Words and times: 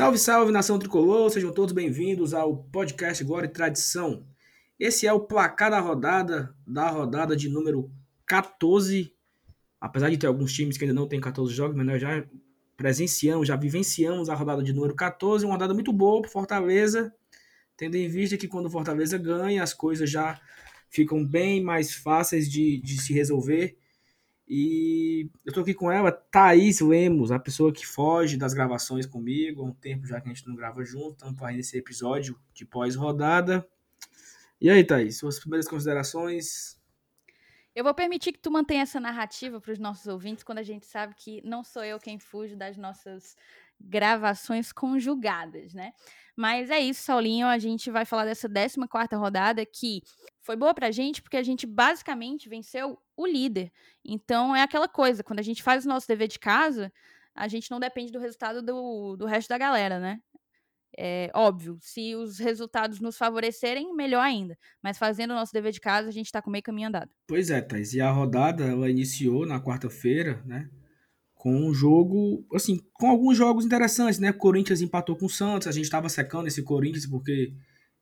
Salve, 0.00 0.16
salve, 0.16 0.50
nação 0.50 0.78
tricolor! 0.78 1.28
Sejam 1.28 1.52
todos 1.52 1.74
bem-vindos 1.74 2.32
ao 2.32 2.56
podcast 2.56 3.22
Glória 3.22 3.46
e 3.46 3.50
Tradição. 3.50 4.24
Esse 4.78 5.06
é 5.06 5.12
o 5.12 5.20
placar 5.20 5.70
da 5.70 5.78
rodada, 5.78 6.56
da 6.66 6.88
rodada 6.88 7.36
de 7.36 7.50
número 7.50 7.92
14. 8.24 9.14
Apesar 9.78 10.08
de 10.08 10.16
ter 10.16 10.26
alguns 10.26 10.54
times 10.54 10.78
que 10.78 10.84
ainda 10.84 10.94
não 10.94 11.06
têm 11.06 11.20
14 11.20 11.52
jogos, 11.52 11.76
mas 11.76 11.84
nós 11.84 12.00
já 12.00 12.24
presenciamos, 12.78 13.46
já 13.46 13.56
vivenciamos 13.56 14.30
a 14.30 14.34
rodada 14.34 14.62
de 14.62 14.72
número 14.72 14.94
14, 14.94 15.44
uma 15.44 15.52
rodada 15.52 15.74
muito 15.74 15.92
boa 15.92 16.22
para 16.22 16.30
Fortaleza, 16.30 17.14
tendo 17.76 17.94
em 17.96 18.08
vista 18.08 18.38
que 18.38 18.48
quando 18.48 18.64
o 18.64 18.70
Fortaleza 18.70 19.18
ganha, 19.18 19.62
as 19.62 19.74
coisas 19.74 20.08
já 20.08 20.40
ficam 20.88 21.22
bem 21.22 21.62
mais 21.62 21.92
fáceis 21.92 22.50
de, 22.50 22.80
de 22.80 22.98
se 22.98 23.12
resolver 23.12 23.76
e 24.52 25.30
eu 25.46 25.52
tô 25.52 25.60
aqui 25.60 25.72
com 25.72 25.92
ela, 25.92 26.10
Thaís 26.10 26.80
Lemos, 26.80 27.30
a 27.30 27.38
pessoa 27.38 27.72
que 27.72 27.86
foge 27.86 28.36
das 28.36 28.52
gravações 28.52 29.06
comigo. 29.06 29.62
Há 29.62 29.66
um 29.66 29.72
tempo 29.72 30.08
já 30.08 30.20
que 30.20 30.28
a 30.28 30.34
gente 30.34 30.44
não 30.48 30.56
grava 30.56 30.84
junto, 30.84 31.12
estamos 31.12 31.38
fazendo 31.38 31.60
esse 31.60 31.78
episódio 31.78 32.36
de 32.52 32.66
pós-rodada. 32.66 33.64
E 34.60 34.68
aí, 34.68 34.82
Thaís, 34.82 35.18
suas 35.18 35.38
primeiras 35.38 35.68
considerações? 35.68 36.76
Eu 37.76 37.84
vou 37.84 37.94
permitir 37.94 38.32
que 38.32 38.40
tu 38.40 38.50
mantenha 38.50 38.82
essa 38.82 38.98
narrativa 38.98 39.60
para 39.60 39.70
os 39.70 39.78
nossos 39.78 40.08
ouvintes, 40.08 40.42
quando 40.42 40.58
a 40.58 40.64
gente 40.64 40.84
sabe 40.84 41.14
que 41.14 41.40
não 41.46 41.62
sou 41.62 41.84
eu 41.84 42.00
quem 42.00 42.18
fujo 42.18 42.56
das 42.56 42.76
nossas 42.76 43.36
gravações 43.80 44.72
conjugadas, 44.72 45.72
né? 45.74 45.92
Mas 46.36 46.70
é 46.70 46.80
isso, 46.80 47.02
Saulinho. 47.02 47.46
A 47.46 47.58
gente 47.58 47.90
vai 47.90 48.04
falar 48.04 48.24
dessa 48.24 48.48
14 48.48 49.16
rodada 49.16 49.64
que 49.66 50.02
foi 50.40 50.56
boa 50.56 50.72
pra 50.74 50.90
gente 50.90 51.20
porque 51.22 51.36
a 51.36 51.42
gente 51.42 51.66
basicamente 51.66 52.48
venceu 52.48 52.98
o 53.16 53.26
líder. 53.26 53.70
Então 54.04 54.54
é 54.54 54.62
aquela 54.62 54.88
coisa, 54.88 55.22
quando 55.22 55.38
a 55.38 55.42
gente 55.42 55.62
faz 55.62 55.84
o 55.84 55.88
nosso 55.88 56.08
dever 56.08 56.28
de 56.28 56.38
casa, 56.38 56.92
a 57.34 57.46
gente 57.48 57.70
não 57.70 57.78
depende 57.78 58.12
do 58.12 58.18
resultado 58.18 58.62
do, 58.62 59.16
do 59.16 59.26
resto 59.26 59.48
da 59.48 59.58
galera, 59.58 59.98
né? 59.98 60.20
É 60.98 61.30
óbvio, 61.34 61.78
se 61.80 62.16
os 62.16 62.38
resultados 62.38 63.00
nos 63.00 63.16
favorecerem, 63.16 63.94
melhor 63.94 64.22
ainda. 64.22 64.58
Mas 64.82 64.98
fazendo 64.98 65.30
o 65.30 65.34
nosso 65.34 65.52
dever 65.52 65.72
de 65.72 65.80
casa, 65.80 66.08
a 66.08 66.12
gente 66.12 66.32
tá 66.32 66.42
com 66.42 66.50
meio 66.50 66.64
caminho 66.64 66.88
andado. 66.88 67.10
Pois 67.26 67.50
é, 67.50 67.60
Thais. 67.60 67.94
E 67.94 68.00
a 68.00 68.10
rodada, 68.10 68.64
ela 68.64 68.90
iniciou 68.90 69.46
na 69.46 69.60
quarta-feira, 69.60 70.42
né? 70.44 70.68
Com 71.40 71.56
um 71.56 71.72
jogo, 71.72 72.44
assim, 72.52 72.78
com 72.92 73.08
alguns 73.08 73.34
jogos 73.34 73.64
interessantes, 73.64 74.18
né? 74.18 74.30
Corinthians 74.30 74.82
empatou 74.82 75.16
com 75.16 75.24
o 75.24 75.30
Santos, 75.30 75.66
a 75.66 75.72
gente 75.72 75.84
estava 75.84 76.06
secando 76.06 76.48
esse 76.48 76.62
Corinthians 76.62 77.06
porque 77.06 77.54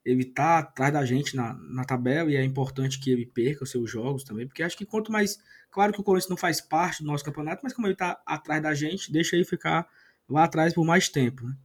ele 0.05 0.25
tá 0.25 0.59
atrás 0.59 0.93
da 0.93 1.05
gente 1.05 1.37
na, 1.37 1.55
na 1.55 1.85
tabela 1.85 2.33
e 2.33 2.35
é 2.35 2.43
importante 2.43 2.99
que 2.99 3.13
ele 3.13 3.25
perca 3.25 3.63
os 3.63 3.71
seus 3.71 3.89
jogos 3.89 4.25
também, 4.25 4.45
porque 4.45 4.61
acho 4.61 4.77
que 4.77 4.85
quanto 4.85 5.13
mais, 5.13 5.39
claro 5.71 5.93
que 5.93 6.01
o 6.01 6.03
Corinthians 6.03 6.29
não 6.29 6.37
faz 6.37 6.61
parte 6.61 7.05
do 7.05 7.07
nosso 7.07 7.25
campeonato, 7.25 7.61
mas 7.63 7.73
como 7.73 7.87
ele 7.87 7.95
tá 7.95 8.21
atrás 8.27 8.61
da 8.61 8.75
gente, 8.75 9.13
deixa 9.13 9.37
ele 9.37 9.45
ficar 9.45 9.89
lá 10.29 10.43
atrás 10.43 10.75
por 10.75 10.85
mais 10.85 11.09
tempo, 11.09 11.47
né? 11.47 11.57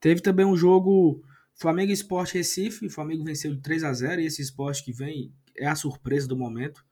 Teve 0.00 0.20
também 0.20 0.44
um 0.44 0.56
jogo 0.56 1.22
Flamengo 1.54 1.92
Esporte 1.92 2.34
Recife, 2.34 2.86
o 2.86 2.90
Flamengo 2.90 3.22
venceu 3.22 3.54
de 3.54 3.60
3 3.60 3.84
a 3.84 3.92
0 3.92 4.22
e 4.22 4.26
esse 4.26 4.42
esporte 4.42 4.84
que 4.84 4.92
vem 4.92 5.32
é 5.56 5.68
a 5.68 5.76
surpresa 5.76 6.26
do 6.26 6.36
momento 6.36 6.84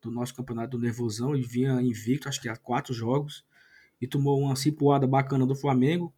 do 0.00 0.08
nosso 0.08 0.36
campeonato 0.36 0.78
do 0.78 0.80
Nervosão, 0.80 1.34
ele 1.34 1.44
vinha 1.44 1.82
invicto, 1.82 2.28
acho 2.28 2.40
que 2.40 2.48
há 2.48 2.54
quatro 2.54 2.94
jogos, 2.94 3.44
e 4.02 4.08
tomou 4.08 4.40
uma 4.40 4.56
cipuada 4.56 5.06
bacana 5.06 5.46
do 5.46 5.54
Flamengo. 5.54 6.12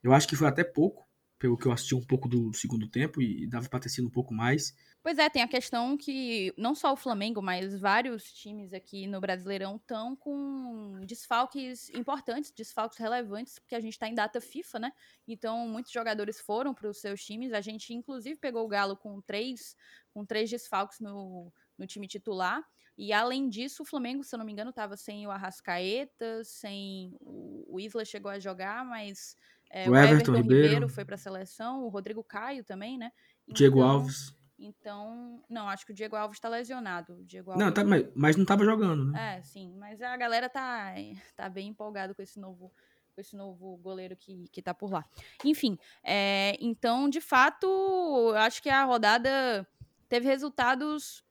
Eu 0.00 0.12
acho 0.14 0.28
que 0.28 0.36
foi 0.36 0.46
até 0.46 0.62
pouco, 0.62 1.04
pelo 1.36 1.58
que 1.58 1.66
eu 1.66 1.72
assisti 1.72 1.92
um 1.92 2.00
pouco 2.00 2.28
do 2.28 2.54
segundo 2.54 2.88
tempo 2.88 3.20
e 3.20 3.44
dava 3.48 3.68
para 3.68 3.80
ter 3.80 3.88
sido 3.88 4.06
um 4.06 4.10
pouco 4.10 4.32
mais. 4.32 4.72
Pois 5.02 5.18
é, 5.18 5.28
tem 5.28 5.42
a 5.42 5.48
questão 5.48 5.96
que 5.96 6.54
não 6.56 6.76
só 6.76 6.92
o 6.92 6.96
Flamengo, 6.96 7.42
mas 7.42 7.78
vários 7.78 8.32
times 8.32 8.72
aqui 8.72 9.08
no 9.08 9.20
Brasileirão 9.20 9.76
estão 9.76 10.14
com 10.14 11.04
desfalques 11.04 11.90
importantes, 11.90 12.52
desfalques 12.52 12.98
relevantes, 12.98 13.58
porque 13.58 13.74
a 13.74 13.80
gente 13.80 13.94
está 13.94 14.08
em 14.08 14.14
data 14.14 14.40
FIFA, 14.40 14.78
né? 14.78 14.92
Então 15.26 15.68
muitos 15.68 15.90
jogadores 15.90 16.40
foram 16.40 16.72
para 16.72 16.88
os 16.88 17.00
seus 17.00 17.24
times. 17.24 17.52
A 17.52 17.60
gente 17.60 17.92
inclusive 17.92 18.38
pegou 18.38 18.64
o 18.64 18.68
Galo 18.68 18.96
com 18.96 19.20
três, 19.20 19.76
com 20.12 20.24
três 20.24 20.48
desfalques 20.48 21.00
no, 21.00 21.52
no 21.76 21.84
time 21.84 22.06
titular. 22.06 22.64
E 22.96 23.12
além 23.12 23.48
disso, 23.48 23.82
o 23.82 23.86
Flamengo, 23.86 24.22
se 24.22 24.34
eu 24.34 24.38
não 24.38 24.46
me 24.46 24.52
engano, 24.52 24.70
estava 24.70 24.96
sem 24.96 25.26
o 25.26 25.30
Arrascaeta, 25.30 26.44
sem 26.44 27.16
o, 27.20 27.78
Isla 27.80 28.04
chegou 28.04 28.30
a 28.30 28.38
jogar, 28.38 28.84
mas 28.84 29.36
é, 29.70 29.88
o, 29.90 29.96
Everton, 29.96 30.14
Everton 30.14 30.32
Ribeiro. 30.36 30.64
Ribeiro 30.64 30.88
foi 30.88 31.04
para 31.04 31.16
a 31.16 31.18
seleção, 31.18 31.84
o 31.84 31.88
Rodrigo 31.88 32.22
Caio 32.22 32.62
também, 32.64 32.96
né? 32.96 33.10
Então, 33.42 33.54
Diego 33.54 33.82
Alves. 33.82 34.34
Então, 34.56 35.42
não, 35.50 35.68
acho 35.68 35.84
que 35.84 35.92
o 35.92 35.94
Diego 35.94 36.14
Alves 36.14 36.36
está 36.36 36.48
lesionado. 36.48 37.22
Diego 37.24 37.50
Alves... 37.50 37.64
Não, 37.64 37.72
tá, 37.72 37.82
mas, 37.82 38.06
mas 38.14 38.36
não 38.36 38.44
estava 38.44 38.64
jogando, 38.64 39.10
né? 39.10 39.38
É, 39.38 39.42
sim, 39.42 39.74
mas 39.76 40.00
a 40.00 40.16
galera 40.16 40.48
tá, 40.48 40.94
tá 41.34 41.48
bem 41.48 41.68
empolgado 41.68 42.14
com 42.14 42.22
esse 42.22 42.38
novo 42.38 42.72
com 43.14 43.20
esse 43.20 43.36
novo 43.36 43.76
goleiro 43.76 44.16
que, 44.16 44.48
que 44.48 44.60
tá 44.60 44.74
por 44.74 44.90
lá. 44.90 45.04
Enfim, 45.44 45.78
é, 46.02 46.56
então, 46.60 47.08
de 47.08 47.20
fato, 47.20 47.64
eu 47.66 48.36
acho 48.36 48.60
que 48.60 48.68
a 48.68 48.82
rodada 48.82 49.64
teve 50.08 50.26
resultados 50.26 51.24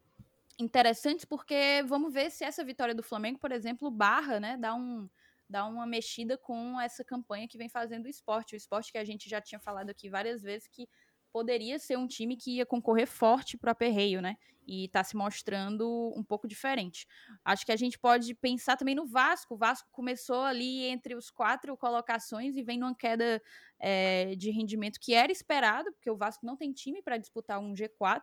interessantes, 0.60 1.26
porque 1.26 1.84
vamos 1.88 2.14
ver 2.14 2.32
se 2.32 2.44
essa 2.44 2.64
vitória 2.64 2.96
do 2.96 3.04
Flamengo, 3.04 3.40
por 3.40 3.52
exemplo, 3.52 3.90
barra, 3.90 4.40
né, 4.40 4.58
dá 4.58 4.74
um 4.76 5.10
dá 5.50 5.68
uma 5.68 5.86
mexida 5.86 6.38
com 6.38 6.80
essa 6.82 7.04
campanha 7.04 7.48
que 7.48 7.58
vem 7.58 7.70
fazendo 7.70 8.06
o 8.06 8.10
esporte. 8.10 8.56
O 8.56 8.58
esporte 8.58 8.92
que 8.92 8.98
a 8.98 9.04
gente 9.04 9.30
já 9.30 9.40
tinha 9.40 9.60
falado 9.60 9.90
aqui 9.90 10.10
várias 10.10 10.42
vezes 10.42 10.68
que 10.68 10.88
poderia 11.34 11.80
ser 11.80 11.98
um 11.98 12.08
time 12.08 12.38
que 12.38 12.58
ia 12.58 12.66
concorrer 12.66 13.08
forte 13.08 13.58
para 13.58 13.70
o 13.70 13.72
aperreio, 13.72 14.22
né? 14.22 14.38
E 14.66 14.86
está 14.86 15.04
se 15.04 15.18
mostrando 15.18 16.14
um 16.16 16.24
pouco 16.24 16.48
diferente. 16.48 17.08
Acho 17.44 17.66
que 17.66 17.72
a 17.72 17.76
gente 17.76 18.00
pode 18.00 18.34
pensar 18.36 18.78
também 18.78 18.96
no 18.96 19.06
Vasco. 19.06 19.56
O 19.56 19.58
Vasco 19.58 19.90
começou 19.92 20.42
ali 20.42 20.86
entre 20.86 21.16
os 21.16 21.32
quatro 21.32 21.76
colocações 21.76 22.56
e 22.56 22.64
vem 22.64 22.78
numa 22.78 22.96
queda 22.96 23.42
é, 23.80 24.36
de 24.36 24.52
rendimento 24.52 25.00
que 25.02 25.14
era 25.14 25.32
esperado, 25.32 25.92
porque 25.92 26.10
o 26.10 26.16
Vasco 26.16 26.46
não 26.46 26.56
tem 26.56 26.72
time 26.72 27.02
para 27.02 27.18
disputar 27.18 27.60
um 27.60 27.74
G4 27.74 28.22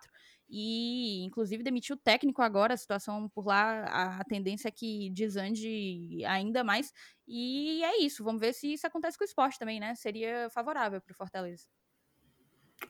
e, 0.51 1.25
inclusive, 1.25 1.63
demitiu 1.63 1.95
o 1.95 1.99
técnico 1.99 2.43
agora. 2.43 2.75
A 2.75 2.77
situação 2.77 3.29
por 3.29 3.47
lá, 3.47 3.85
a, 3.85 4.21
a 4.21 4.25
tendência 4.25 4.69
é 4.69 4.73
que 4.73 5.11
desande 5.11 6.25
ainda 6.27 6.65
mais. 6.65 6.93
E 7.27 7.83
é 7.85 8.03
isso. 8.03 8.25
Vamos 8.25 8.41
ver 8.41 8.53
se 8.53 8.73
isso 8.73 8.87
acontece 8.87 9.17
com 9.17 9.25
o 9.25 9.27
esporte 9.27 9.59
também, 9.59 9.79
né? 9.79 9.95
Seria 9.95 10.51
favorável 10.51 11.01
para 11.01 11.13
o 11.13 11.17
Fortaleza. 11.17 11.65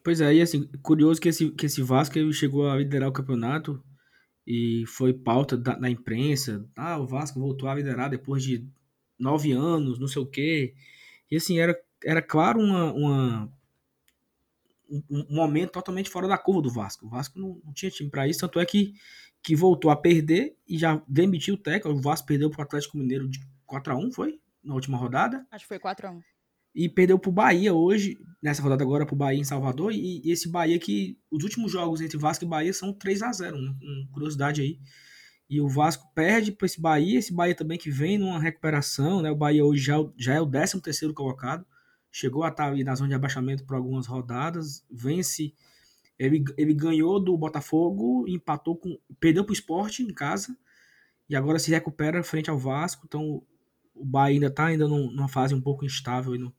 Pois 0.03 0.21
é, 0.21 0.35
e 0.35 0.41
assim, 0.41 0.67
curioso 0.83 1.21
que 1.21 1.29
esse, 1.29 1.51
que 1.51 1.67
esse 1.67 1.83
Vasco 1.83 2.33
chegou 2.33 2.69
a 2.71 2.77
liderar 2.77 3.09
o 3.09 3.13
campeonato 3.13 3.83
e 4.47 4.85
foi 4.87 5.13
pauta 5.13 5.57
da, 5.57 5.77
na 5.79 5.91
imprensa. 5.91 6.67
Ah, 6.77 6.99
o 6.99 7.07
Vasco 7.07 7.39
voltou 7.39 7.69
a 7.69 7.75
liderar 7.75 8.09
depois 8.09 8.43
de 8.43 8.67
nove 9.19 9.53
anos, 9.53 9.99
não 9.99 10.07
sei 10.07 10.23
o 10.23 10.27
quê. 10.27 10.75
E 11.31 11.37
assim, 11.37 11.59
era, 11.59 11.79
era 12.05 12.23
claro 12.23 12.59
uma, 12.61 12.93
uma 12.93 13.53
um, 14.91 15.03
um 15.11 15.35
momento 15.35 15.73
totalmente 15.73 16.11
fora 16.11 16.27
da 16.27 16.37
curva 16.37 16.63
do 16.63 16.71
Vasco. 16.71 17.07
O 17.07 17.09
Vasco 17.09 17.39
não, 17.39 17.61
não 17.65 17.73
tinha 17.73 17.91
time 17.91 18.11
para 18.11 18.27
isso, 18.27 18.41
tanto 18.41 18.59
é 18.59 18.67
que, 18.67 18.95
que 19.43 19.55
voltou 19.55 19.91
a 19.91 19.97
perder 19.97 20.57
e 20.67 20.77
já 20.77 21.01
demitiu 21.07 21.55
o 21.55 21.59
técnico. 21.59 21.99
O 21.99 22.03
Vasco 22.03 22.27
perdeu 22.27 22.51
para 22.51 22.61
o 22.61 22.63
Atlético 22.65 22.99
Mineiro 22.99 23.29
de 23.29 23.39
4 23.67 23.93
a 23.93 23.97
1 23.97 24.13
foi? 24.13 24.41
Na 24.63 24.75
última 24.75 24.99
rodada? 24.99 25.47
Acho 25.51 25.65
que 25.65 25.69
foi 25.69 25.79
4 25.79 26.09
a 26.09 26.11
1 26.11 26.21
e 26.75 26.89
perdeu 26.89 27.19
pro 27.19 27.33
Bahia 27.33 27.75
hoje, 27.75 28.17
nessa 28.43 28.63
rodada 28.63 28.85
agora 28.85 29.05
pro 29.05 29.17
Bahia 29.17 29.41
em 29.41 29.45
Salvador, 29.45 29.93
e, 29.93 30.23
e 30.25 30.31
esse 30.31 30.49
Bahia 30.49 30.79
que 30.79 31.19
os 31.31 31.43
últimos 31.43 31.73
jogos 31.73 32.01
entre 32.01 32.17
Vasco 32.17 32.45
e 32.45 32.49
Bahia 32.49 32.73
são 32.73 32.93
3 32.93 33.23
a 33.23 33.33
0 33.33 33.57
uma, 33.57 33.71
uma 33.71 34.09
curiosidade 34.13 34.63
aí. 34.63 34.79
E 35.49 35.61
o 35.61 35.69
Vasco 35.69 36.09
perde 36.15 36.53
para 36.53 36.67
esse 36.67 36.81
Bahia, 36.81 37.19
esse 37.19 37.35
Bahia 37.35 37.57
também 37.57 37.77
que 37.77 37.91
vem 37.91 38.19
numa 38.19 38.39
recuperação, 38.39 39.21
né? 39.21 39.33
O 39.33 39.37
Bahia 39.37 39.65
hoje 39.65 39.83
já, 39.83 39.97
já 40.17 40.35
é 40.35 40.41
o 40.41 40.47
13 40.47 40.81
terceiro 40.81 41.13
colocado, 41.13 41.67
chegou 42.11 42.43
a 42.43 42.49
estar 42.49 42.67
ali 42.67 42.83
na 42.85 42.95
zona 42.95 43.09
de 43.09 43.15
abaixamento 43.15 43.65
por 43.65 43.77
algumas 43.77 44.07
rodadas, 44.07 44.85
vence, 44.91 45.55
ele, 46.19 46.45
ele 46.57 46.75
ganhou 46.75 47.21
do 47.21 47.37
Botafogo, 47.37 48.27
empatou 48.29 48.77
com, 48.77 48.99
perdeu 49.19 49.45
pro 49.45 49.53
esporte 49.53 50.03
em 50.03 50.13
casa, 50.13 50.57
e 51.29 51.37
agora 51.37 51.59
se 51.59 51.71
recupera 51.71 52.23
frente 52.23 52.51
ao 52.51 52.59
Vasco, 52.59 53.05
então 53.07 53.43
o 53.95 54.05
Bahia 54.05 54.37
ainda 54.37 54.47
está 54.47 54.67
ainda 54.67 54.89
numa 54.89 55.29
fase 55.29 55.55
um 55.55 55.61
pouco 55.61 55.85
instável 55.85 56.35
e 56.35 56.39
não, 56.39 56.53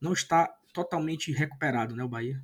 não 0.00 0.12
está 0.12 0.46
totalmente 0.72 1.32
recuperado, 1.32 1.96
né, 1.96 2.04
o 2.04 2.08
Bahia? 2.08 2.42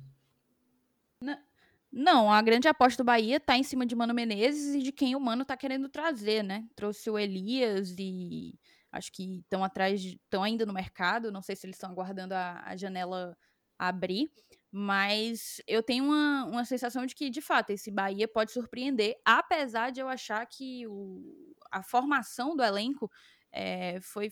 Não, 1.91 2.31
a 2.31 2.41
grande 2.41 2.67
aposta 2.67 3.01
do 3.01 3.05
Bahia 3.05 3.37
está 3.37 3.57
em 3.57 3.63
cima 3.63 3.85
de 3.85 3.95
Mano 3.95 4.13
Menezes 4.13 4.75
e 4.75 4.83
de 4.83 4.91
quem 4.91 5.15
o 5.15 5.19
Mano 5.19 5.43
está 5.43 5.55
querendo 5.55 5.89
trazer, 5.89 6.43
né? 6.43 6.67
Trouxe 6.75 7.09
o 7.09 7.17
Elias 7.17 7.95
e 7.97 8.53
acho 8.97 9.11
que 9.11 9.39
estão 9.39 9.63
atrás, 9.63 10.03
estão 10.03 10.43
ainda 10.43 10.65
no 10.65 10.73
mercado, 10.73 11.31
não 11.31 11.41
sei 11.41 11.55
se 11.55 11.65
eles 11.65 11.75
estão 11.75 11.91
aguardando 11.91 12.33
a, 12.33 12.61
a 12.65 12.75
janela 12.75 13.37
abrir, 13.77 14.31
mas 14.71 15.61
eu 15.67 15.83
tenho 15.83 16.05
uma, 16.05 16.45
uma 16.45 16.65
sensação 16.65 17.05
de 17.05 17.15
que, 17.15 17.29
de 17.29 17.41
fato, 17.41 17.69
esse 17.69 17.91
Bahia 17.91 18.27
pode 18.27 18.51
surpreender, 18.51 19.15
apesar 19.23 19.91
de 19.91 19.99
eu 19.99 20.09
achar 20.09 20.45
que 20.45 20.85
o, 20.87 21.55
a 21.71 21.83
formação 21.83 22.55
do 22.55 22.63
elenco 22.63 23.09
é, 23.51 23.99
foi 24.01 24.31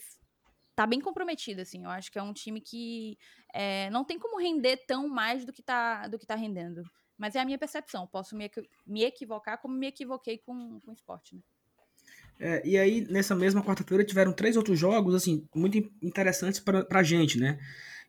tá 0.75 0.85
bem 0.85 0.99
comprometida, 0.99 1.61
assim. 1.61 1.85
Eu 1.85 1.89
acho 1.89 2.11
que 2.11 2.19
é 2.19 2.23
um 2.23 2.33
time 2.33 2.59
que 2.59 3.17
é, 3.53 3.89
não 3.91 4.03
tem 4.03 4.19
como 4.19 4.39
render 4.39 4.77
tão 4.85 5.07
mais 5.07 5.45
do 5.45 5.53
que 5.53 5.63
tá, 5.63 6.07
do 6.07 6.19
que 6.19 6.25
tá 6.25 6.35
rendendo. 6.35 6.83
Mas 7.17 7.35
é 7.35 7.39
a 7.39 7.45
minha 7.45 7.57
percepção. 7.57 8.05
Posso 8.07 8.35
me, 8.35 8.51
me 8.85 9.03
equivocar 9.03 9.61
como 9.61 9.73
me 9.73 9.87
equivoquei 9.87 10.37
com, 10.37 10.79
com 10.81 10.91
o 10.91 10.93
esporte, 10.93 11.35
né? 11.35 11.41
É, 12.39 12.67
e 12.67 12.77
aí, 12.77 13.07
nessa 13.09 13.35
mesma 13.35 13.63
quarta-feira, 13.63 14.03
tiveram 14.03 14.33
três 14.33 14.57
outros 14.57 14.77
jogos, 14.77 15.15
assim, 15.15 15.47
muito 15.55 15.77
interessantes 16.01 16.59
pra, 16.59 16.83
pra 16.83 17.03
gente, 17.03 17.39
né? 17.39 17.59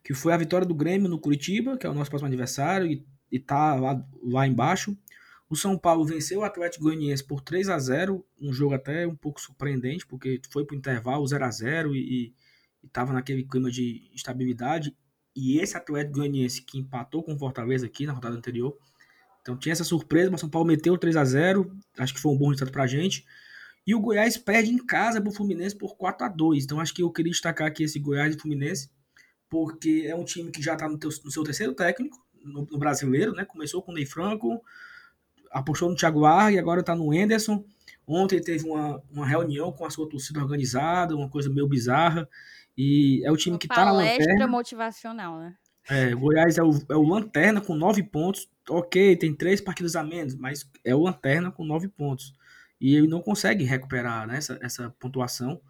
que 0.06 0.14
foi 0.14 0.32
a 0.32 0.36
vitória 0.36 0.64
do 0.64 0.72
Grêmio 0.72 1.08
no 1.08 1.18
Curitiba, 1.18 1.76
que 1.76 1.84
é 1.84 1.90
o 1.90 1.94
nosso 1.94 2.08
próximo 2.08 2.28
adversário, 2.28 2.86
e, 2.86 3.04
e 3.28 3.40
tá 3.40 3.74
lá, 3.74 4.00
lá 4.22 4.46
embaixo. 4.46 4.96
O 5.50 5.56
São 5.56 5.76
Paulo 5.76 6.04
venceu 6.04 6.38
o 6.38 6.44
Atlético 6.44 6.84
Goianiense 6.84 7.24
por 7.24 7.40
3 7.40 7.68
a 7.68 7.76
0 7.76 8.24
um 8.40 8.52
jogo 8.52 8.72
até 8.72 9.04
um 9.04 9.16
pouco 9.16 9.40
surpreendente, 9.40 10.06
porque 10.06 10.40
foi 10.48 10.64
para 10.64 10.76
o 10.76 10.78
intervalo 10.78 11.26
0 11.26 11.44
a 11.44 11.50
0 11.50 11.96
e 11.96 12.32
estava 12.84 13.12
naquele 13.12 13.42
clima 13.42 13.68
de 13.68 14.08
estabilidade. 14.14 14.96
E 15.34 15.58
esse 15.58 15.76
Atlético 15.76 16.18
Goianiense 16.18 16.62
que 16.62 16.78
empatou 16.78 17.24
com 17.24 17.34
o 17.34 17.38
Fortaleza 17.38 17.86
aqui 17.86 18.06
na 18.06 18.12
rodada 18.12 18.36
anterior. 18.36 18.78
Então 19.42 19.56
tinha 19.56 19.72
essa 19.72 19.82
surpresa, 19.82 20.30
mas 20.30 20.38
o 20.38 20.42
São 20.42 20.50
Paulo 20.50 20.68
meteu 20.68 20.96
3 20.96 21.16
a 21.16 21.24
0 21.24 21.76
acho 21.98 22.14
que 22.14 22.20
foi 22.20 22.30
um 22.30 22.38
bom 22.38 22.46
resultado 22.46 22.70
para 22.70 22.84
a 22.84 22.86
gente. 22.86 23.26
E 23.86 23.94
o 23.94 24.00
Goiás 24.00 24.36
perde 24.36 24.70
em 24.70 24.84
casa 24.84 25.20
para 25.20 25.30
o 25.30 25.32
Fluminense 25.32 25.76
por 25.76 25.96
4 25.96 26.26
a 26.26 26.28
2 26.28 26.64
Então 26.64 26.80
acho 26.80 26.92
que 26.92 27.02
eu 27.02 27.10
queria 27.10 27.30
destacar 27.30 27.68
aqui 27.68 27.84
esse 27.84 28.00
Goiás 28.00 28.34
e 28.34 28.38
Fluminense, 28.38 28.90
porque 29.48 30.04
é 30.08 30.14
um 30.16 30.24
time 30.24 30.50
que 30.50 30.60
já 30.60 30.72
está 30.74 30.88
no, 30.88 30.98
no, 30.98 31.30
seu 31.30 31.44
terceiro 31.44 31.72
técnico, 31.72 32.18
no, 32.42 32.66
no, 32.68 32.78
brasileiro, 32.78 33.32
né? 33.32 33.44
Começou 33.44 33.80
com 33.80 33.92
o 33.92 33.94
Ney 33.94 34.04
Franco, 34.04 34.60
apostou 35.52 35.88
no 35.88 35.94
Thiago 35.94 36.24
Ar 36.24 36.52
e 36.52 36.58
agora 36.58 36.80
está 36.80 36.96
no 36.96 37.14
Enderson. 37.14 37.64
Ontem 38.06 38.40
teve 38.40 38.64
uma, 38.68 39.02
uma 39.10 39.26
reunião 39.26 39.72
com 39.72 39.84
a 39.84 39.90
sua 39.90 40.08
torcida 40.08 40.40
organizada, 40.40 41.14
uma 41.14 41.28
coisa 41.28 41.48
meio 41.48 41.68
bizarra. 41.68 42.28
E 42.76 43.22
é 43.24 43.30
o 43.30 43.36
time 43.36 43.54
uma 43.54 43.58
que 43.58 43.66
está 43.66 43.84
na 43.84 43.92
lanterna. 43.92 44.24
Palestra 44.24 44.46
motivacional, 44.46 45.38
né? 45.38 45.54
É, 45.88 46.14
o 46.14 46.18
Goiás 46.18 46.58
é 46.58 46.62
o, 46.62 46.70
é 46.90 46.96
o 46.96 47.02
lanterna 47.02 47.60
com 47.60 47.74
nove 47.74 48.02
pontos. 48.02 48.48
Ok, 48.68 49.16
tem 49.16 49.34
três 49.34 49.60
partidas 49.60 49.94
a 49.94 50.02
menos, 50.02 50.34
mas 50.34 50.68
é 50.84 50.94
o 50.94 51.02
lanterna 51.02 51.50
com 51.50 51.64
nove 51.64 51.88
pontos. 51.88 52.34
E 52.80 52.94
ele 52.94 53.06
não 53.06 53.22
consegue 53.22 53.64
recuperar 53.64 54.26
né, 54.26 54.36
essa, 54.36 54.58
essa 54.60 54.94
pontuação. 54.98 55.60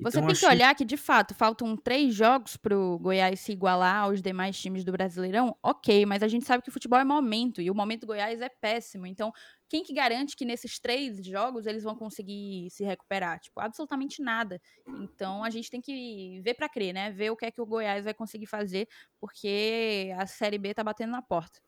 Você 0.00 0.18
então, 0.18 0.26
tem 0.26 0.36
que 0.36 0.46
olhar 0.46 0.74
que, 0.74 0.84
de 0.84 0.96
fato, 0.96 1.32
faltam 1.32 1.76
três 1.76 2.12
jogos 2.12 2.56
para 2.56 2.76
o 2.76 2.98
Goiás 2.98 3.38
se 3.38 3.52
igualar 3.52 4.02
aos 4.02 4.20
demais 4.20 4.58
times 4.58 4.84
do 4.84 4.90
Brasileirão, 4.90 5.56
ok, 5.62 6.04
mas 6.06 6.24
a 6.24 6.28
gente 6.28 6.44
sabe 6.44 6.62
que 6.62 6.70
o 6.70 6.72
futebol 6.72 6.98
é 6.98 7.04
momento, 7.04 7.60
e 7.60 7.70
o 7.70 7.74
momento 7.74 8.00
do 8.00 8.08
Goiás 8.08 8.40
é 8.40 8.48
péssimo. 8.48 9.06
Então, 9.06 9.32
quem 9.68 9.84
que 9.84 9.94
garante 9.94 10.34
que 10.34 10.44
nesses 10.44 10.80
três 10.80 11.24
jogos 11.24 11.66
eles 11.66 11.84
vão 11.84 11.94
conseguir 11.94 12.68
se 12.70 12.82
recuperar? 12.82 13.38
Tipo, 13.38 13.60
absolutamente 13.60 14.20
nada. 14.20 14.60
Então, 14.88 15.44
a 15.44 15.50
gente 15.50 15.70
tem 15.70 15.80
que 15.80 16.40
ver 16.42 16.54
para 16.54 16.68
crer, 16.68 16.92
né? 16.92 17.12
Ver 17.12 17.30
o 17.30 17.36
que 17.36 17.46
é 17.46 17.50
que 17.50 17.60
o 17.60 17.66
Goiás 17.66 18.04
vai 18.04 18.14
conseguir 18.14 18.46
fazer, 18.46 18.88
porque 19.20 20.12
a 20.18 20.26
Série 20.26 20.58
B 20.58 20.74
tá 20.74 20.82
batendo 20.82 21.12
na 21.12 21.22
porta. 21.22 21.60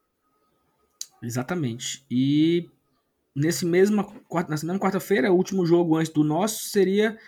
Exatamente. 1.22 2.04
E 2.10 2.68
nesse 3.34 3.66
mesmo, 3.66 3.96
nessa 4.48 4.66
mesma 4.66 4.78
quarta-feira, 4.78 5.32
o 5.32 5.36
último 5.36 5.66
jogo 5.66 5.96
antes 5.96 6.12
do 6.12 6.22
nosso 6.22 6.64
seria 6.64 7.18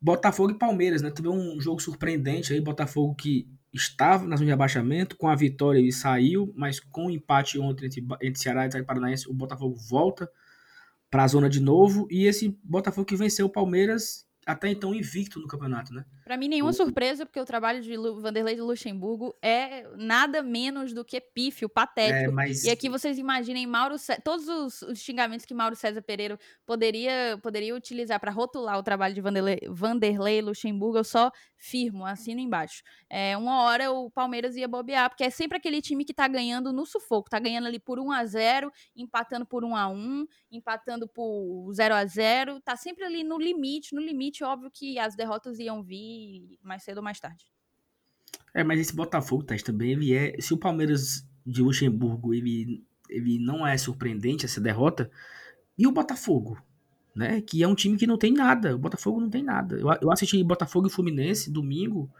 Botafogo 0.00 0.52
e 0.52 0.58
Palmeiras, 0.58 1.02
né? 1.02 1.10
Teve 1.10 1.28
um 1.28 1.60
jogo 1.60 1.80
surpreendente 1.80 2.52
aí, 2.52 2.60
Botafogo 2.60 3.14
que 3.14 3.48
estava 3.72 4.26
na 4.26 4.36
zona 4.36 4.46
de 4.46 4.52
abaixamento, 4.52 5.16
com 5.16 5.28
a 5.28 5.34
vitória 5.34 5.78
ele 5.78 5.92
saiu, 5.92 6.52
mas 6.56 6.80
com 6.80 7.06
o 7.06 7.10
empate 7.10 7.58
ontem 7.58 7.86
entre, 7.86 8.04
entre 8.22 8.40
Ceará 8.40 8.66
e 8.66 8.82
Paranaense, 8.82 9.28
o 9.28 9.34
Botafogo 9.34 9.76
volta 9.88 10.30
para 11.10 11.24
a 11.24 11.28
zona 11.28 11.48
de 11.48 11.60
novo, 11.60 12.06
e 12.10 12.26
esse 12.26 12.58
Botafogo 12.62 13.06
que 13.06 13.16
venceu 13.16 13.46
o 13.46 13.50
Palmeiras 13.50 14.26
até 14.46 14.68
então 14.68 14.94
invicto 14.94 15.38
no 15.38 15.46
campeonato, 15.46 15.92
né? 15.92 16.04
Para 16.30 16.36
mim, 16.36 16.46
nenhuma 16.46 16.70
o... 16.70 16.72
surpresa, 16.72 17.26
porque 17.26 17.40
o 17.40 17.44
trabalho 17.44 17.82
de 17.82 17.96
Lu... 17.96 18.20
Vanderlei 18.20 18.54
de 18.54 18.60
Luxemburgo 18.60 19.36
é 19.42 19.84
nada 19.96 20.44
menos 20.44 20.92
do 20.92 21.04
que 21.04 21.20
pífio, 21.20 21.68
patético. 21.68 22.30
É, 22.30 22.32
mas... 22.32 22.62
E 22.62 22.70
aqui 22.70 22.88
vocês 22.88 23.18
imaginem 23.18 23.66
Mauro 23.66 23.96
todos 24.22 24.46
os, 24.46 24.82
os, 24.82 25.00
xingamentos 25.00 25.44
que 25.44 25.52
Mauro 25.52 25.74
César 25.74 26.00
Pereira 26.02 26.38
poderia, 26.64 27.36
poderia 27.42 27.74
utilizar 27.74 28.20
para 28.20 28.30
rotular 28.30 28.78
o 28.78 28.82
trabalho 28.84 29.12
de 29.12 29.20
Vanderlei, 29.20 29.58
Vanderlei 29.68 30.40
Luxemburgo, 30.40 30.98
eu 30.98 31.02
só 31.02 31.32
firmo, 31.56 32.06
assino 32.06 32.38
embaixo. 32.38 32.84
É, 33.08 33.36
uma 33.36 33.64
hora 33.64 33.90
o 33.90 34.08
Palmeiras 34.08 34.54
ia 34.54 34.68
bobear, 34.68 35.10
porque 35.10 35.24
é 35.24 35.30
sempre 35.30 35.58
aquele 35.58 35.82
time 35.82 36.04
que 36.04 36.14
tá 36.14 36.28
ganhando 36.28 36.72
no 36.72 36.86
sufoco, 36.86 37.28
tá 37.28 37.40
ganhando 37.40 37.66
ali 37.66 37.80
por 37.80 37.98
1 37.98 38.12
a 38.12 38.24
0 38.24 38.72
empatando 38.94 39.44
por 39.44 39.64
1 39.64 39.74
a 39.74 39.88
1 39.88 40.26
empatando 40.52 41.08
por 41.08 41.72
0 41.72 41.92
a 41.92 42.06
0 42.06 42.60
tá 42.60 42.76
sempre 42.76 43.04
ali 43.04 43.24
no 43.24 43.36
limite, 43.36 43.96
no 43.96 44.00
limite, 44.00 44.44
óbvio 44.44 44.70
que 44.70 44.96
as 44.96 45.16
derrotas 45.16 45.58
iam 45.58 45.82
vir 45.82 46.19
mais 46.62 46.82
cedo 46.82 46.98
ou 46.98 47.04
mais 47.04 47.20
tarde. 47.20 47.44
É, 48.54 48.64
mas 48.64 48.80
esse 48.80 48.94
Botafogo, 48.94 49.44
Tess, 49.44 49.62
também, 49.62 49.92
ele 49.92 50.14
é. 50.14 50.40
Se 50.40 50.52
o 50.52 50.58
Palmeiras 50.58 51.26
de 51.46 51.62
Luxemburgo 51.62 52.34
ele, 52.34 52.84
ele 53.08 53.38
não 53.38 53.66
é 53.66 53.76
surpreendente, 53.78 54.44
essa 54.44 54.60
derrota, 54.60 55.10
e 55.78 55.86
o 55.86 55.92
Botafogo? 55.92 56.60
Né? 57.14 57.40
Que 57.40 57.62
é 57.62 57.68
um 57.68 57.74
time 57.74 57.96
que 57.96 58.06
não 58.06 58.16
tem 58.16 58.32
nada. 58.32 58.74
O 58.74 58.78
Botafogo 58.78 59.20
não 59.20 59.30
tem 59.30 59.42
nada. 59.42 59.76
Eu, 59.76 59.88
eu 60.00 60.12
assisti 60.12 60.42
Botafogo 60.44 60.86
e 60.86 60.90
Fluminense 60.90 61.50
domingo. 61.50 62.10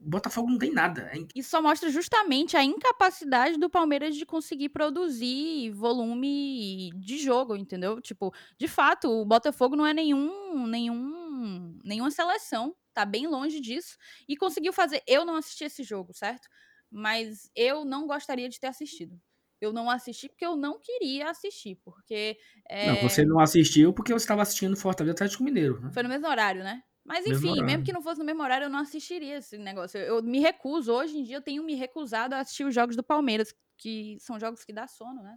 O 0.00 0.08
Botafogo 0.08 0.48
não 0.48 0.58
tem 0.58 0.72
nada. 0.72 1.10
É... 1.12 1.18
Isso 1.34 1.50
só 1.50 1.60
mostra 1.60 1.90
justamente 1.90 2.56
a 2.56 2.62
incapacidade 2.62 3.58
do 3.58 3.68
Palmeiras 3.68 4.14
de 4.14 4.24
conseguir 4.24 4.68
produzir 4.68 5.70
volume 5.72 6.92
de 6.94 7.18
jogo, 7.18 7.56
entendeu? 7.56 8.00
Tipo, 8.00 8.32
de 8.56 8.68
fato, 8.68 9.10
o 9.10 9.24
Botafogo 9.24 9.74
não 9.74 9.84
é 9.84 9.92
nenhum, 9.92 10.66
nenhum, 10.66 11.78
nenhuma 11.84 12.10
seleção 12.12 12.74
tá 12.98 13.04
bem 13.04 13.26
longe 13.26 13.60
disso 13.60 13.96
e 14.28 14.36
conseguiu 14.36 14.72
fazer. 14.72 15.02
Eu 15.06 15.24
não 15.24 15.36
assisti 15.36 15.64
esse 15.64 15.82
jogo, 15.82 16.12
certo? 16.12 16.48
Mas 16.90 17.50
eu 17.54 17.84
não 17.84 18.06
gostaria 18.06 18.48
de 18.48 18.58
ter 18.58 18.66
assistido. 18.66 19.20
Eu 19.60 19.72
não 19.72 19.90
assisti 19.90 20.28
porque 20.28 20.46
eu 20.46 20.56
não 20.56 20.80
queria 20.80 21.30
assistir, 21.30 21.76
porque. 21.84 22.38
É... 22.68 22.86
Não, 22.86 23.08
você 23.08 23.24
não 23.24 23.40
assistiu 23.40 23.92
porque 23.92 24.12
você 24.12 24.24
estava 24.24 24.42
assistindo 24.42 24.76
Fortaleza 24.76 25.14
Atlético 25.14 25.44
Mineiro. 25.44 25.80
Né? 25.80 25.90
Foi 25.92 26.02
no 26.02 26.08
mesmo 26.08 26.28
horário, 26.28 26.62
né? 26.62 26.82
Mas 27.04 27.26
enfim, 27.26 27.52
mesmo, 27.52 27.64
mesmo, 27.64 27.84
que 27.84 27.92
não 27.92 28.02
fosse 28.02 28.18
no 28.18 28.24
mesmo 28.24 28.42
horário, 28.42 28.66
eu 28.66 28.70
não 28.70 28.80
assistiria 28.80 29.38
esse 29.38 29.56
negócio. 29.56 29.98
Eu, 29.98 30.16
eu, 30.16 30.22
me 30.22 30.40
recuso, 30.40 30.92
hoje 30.92 31.16
em 31.16 31.22
dia 31.22 31.36
eu 31.36 31.42
tenho 31.42 31.64
me 31.64 31.74
recusado 31.74 32.34
a 32.34 32.40
assistir 32.40 32.64
os 32.64 32.74
jogos 32.74 32.94
do 32.94 33.02
Palmeiras, 33.02 33.54
que 33.78 34.18
são 34.20 34.38
jogos 34.38 34.62
que 34.62 34.72
dá 34.72 34.86
sono, 34.86 35.22
né? 35.22 35.36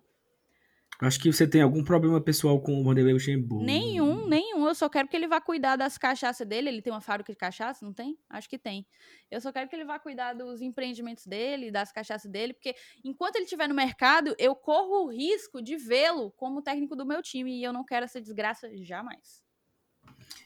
Acho 1.01 1.19
que 1.19 1.33
você 1.33 1.47
tem 1.47 1.63
algum 1.63 1.83
problema 1.83 2.21
pessoal 2.21 2.61
com 2.61 2.79
o 2.79 2.83
Vanderlei 2.83 3.13
Luxemburgo. 3.13 3.65
Nenhum, 3.65 4.27
nenhum. 4.27 4.67
Eu 4.67 4.75
só 4.75 4.87
quero 4.87 5.07
que 5.07 5.15
ele 5.15 5.27
vá 5.27 5.41
cuidar 5.41 5.75
das 5.75 5.97
cachaças 5.97 6.47
dele. 6.47 6.69
Ele 6.69 6.79
tem 6.79 6.93
uma 6.93 7.01
fábrica 7.01 7.33
de 7.33 7.37
cachaça, 7.39 7.83
não 7.83 7.91
tem? 7.91 8.19
Acho 8.29 8.47
que 8.47 8.59
tem. 8.59 8.85
Eu 9.31 9.41
só 9.41 9.51
quero 9.51 9.67
que 9.67 9.75
ele 9.75 9.83
vá 9.83 9.97
cuidar 9.97 10.33
dos 10.33 10.61
empreendimentos 10.61 11.25
dele, 11.25 11.71
das 11.71 11.91
cachaças 11.91 12.29
dele, 12.29 12.53
porque 12.53 12.75
enquanto 13.03 13.35
ele 13.37 13.45
estiver 13.45 13.67
no 13.67 13.73
mercado, 13.73 14.35
eu 14.37 14.55
corro 14.55 15.05
o 15.05 15.11
risco 15.11 15.59
de 15.59 15.75
vê-lo 15.75 16.29
como 16.37 16.61
técnico 16.61 16.95
do 16.95 17.03
meu 17.03 17.23
time 17.23 17.59
e 17.59 17.63
eu 17.63 17.73
não 17.73 17.83
quero 17.83 18.05
essa 18.05 18.21
desgraça 18.21 18.69
jamais. 18.77 19.41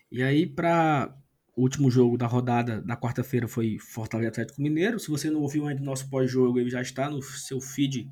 E 0.09 0.23
aí, 0.23 0.47
para 0.47 1.13
o 1.53 1.63
último 1.63 1.91
jogo 1.91 2.17
da 2.17 2.27
rodada 2.27 2.81
da 2.81 2.95
quarta-feira 2.95 3.45
foi 3.45 3.77
Fortaleza 3.77 4.29
Atlético 4.29 4.61
Mineiro. 4.61 4.99
Se 4.99 5.09
você 5.09 5.29
não 5.29 5.41
ouviu 5.41 5.67
ainda 5.67 5.81
o 5.81 5.85
nosso 5.85 6.09
pós-jogo, 6.09 6.57
ele 6.59 6.69
já 6.69 6.81
está 6.81 7.09
no 7.09 7.21
seu 7.21 7.59
feed 7.59 8.09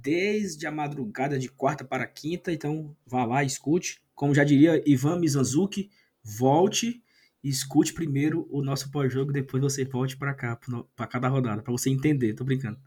desde 0.00 0.66
a 0.66 0.70
madrugada 0.70 1.38
de 1.38 1.48
quarta 1.48 1.84
para 1.84 2.06
quinta, 2.06 2.50
então 2.50 2.96
vá 3.06 3.24
lá, 3.24 3.44
escute. 3.44 4.02
Como 4.14 4.34
já 4.34 4.44
diria 4.44 4.82
Ivan 4.86 5.18
Mizanzuki, 5.18 5.90
volte 6.22 7.02
e 7.42 7.48
escute 7.48 7.92
primeiro 7.92 8.46
o 8.50 8.62
nosso 8.62 8.90
pós-jogo, 8.90 9.32
depois 9.32 9.62
você 9.62 9.84
volte 9.84 10.16
para 10.16 10.32
cá, 10.32 10.58
para 10.96 11.06
cada 11.06 11.28
rodada, 11.28 11.62
para 11.62 11.72
você 11.72 11.90
entender, 11.90 12.34
tô 12.34 12.44
brincando. 12.44 12.78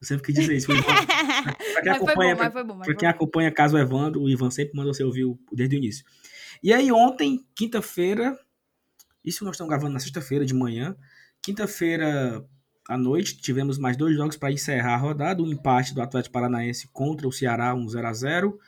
Eu 0.00 0.06
sempre 0.06 0.26
quis 0.26 0.34
dizer 0.34 0.56
isso. 0.56 0.66
Para 0.66 1.82
quem, 1.82 1.92
acompanha, 1.92 2.36
pra, 2.36 2.94
quem 2.94 3.08
acompanha 3.08 3.50
caso 3.52 3.78
Evandro, 3.78 4.22
o 4.22 4.28
Ivan 4.28 4.50
sempre 4.50 4.76
manda 4.76 4.92
você 4.92 5.02
ouvir 5.02 5.24
desde 5.52 5.76
o 5.76 5.78
início. 5.78 6.04
E 6.62 6.72
aí 6.72 6.92
ontem, 6.92 7.46
quinta-feira, 7.54 8.38
isso 9.24 9.44
nós 9.44 9.54
estamos 9.54 9.70
gravando 9.70 9.92
na 9.94 10.00
sexta-feira 10.00 10.44
de 10.44 10.54
manhã, 10.54 10.96
quinta-feira 11.40 12.44
à 12.88 12.98
noite, 12.98 13.36
tivemos 13.36 13.78
mais 13.78 13.96
dois 13.96 14.16
jogos 14.16 14.36
para 14.36 14.52
encerrar 14.52 14.94
a 14.94 14.96
rodada. 14.96 15.42
Um 15.42 15.50
empate 15.50 15.94
do 15.94 16.02
Atlético 16.02 16.32
Paranaense 16.32 16.88
contra 16.88 17.28
o 17.28 17.32
Ceará, 17.32 17.74
1 17.74 17.88
0 17.88 18.06
a 18.06 18.12
0 18.12 18.60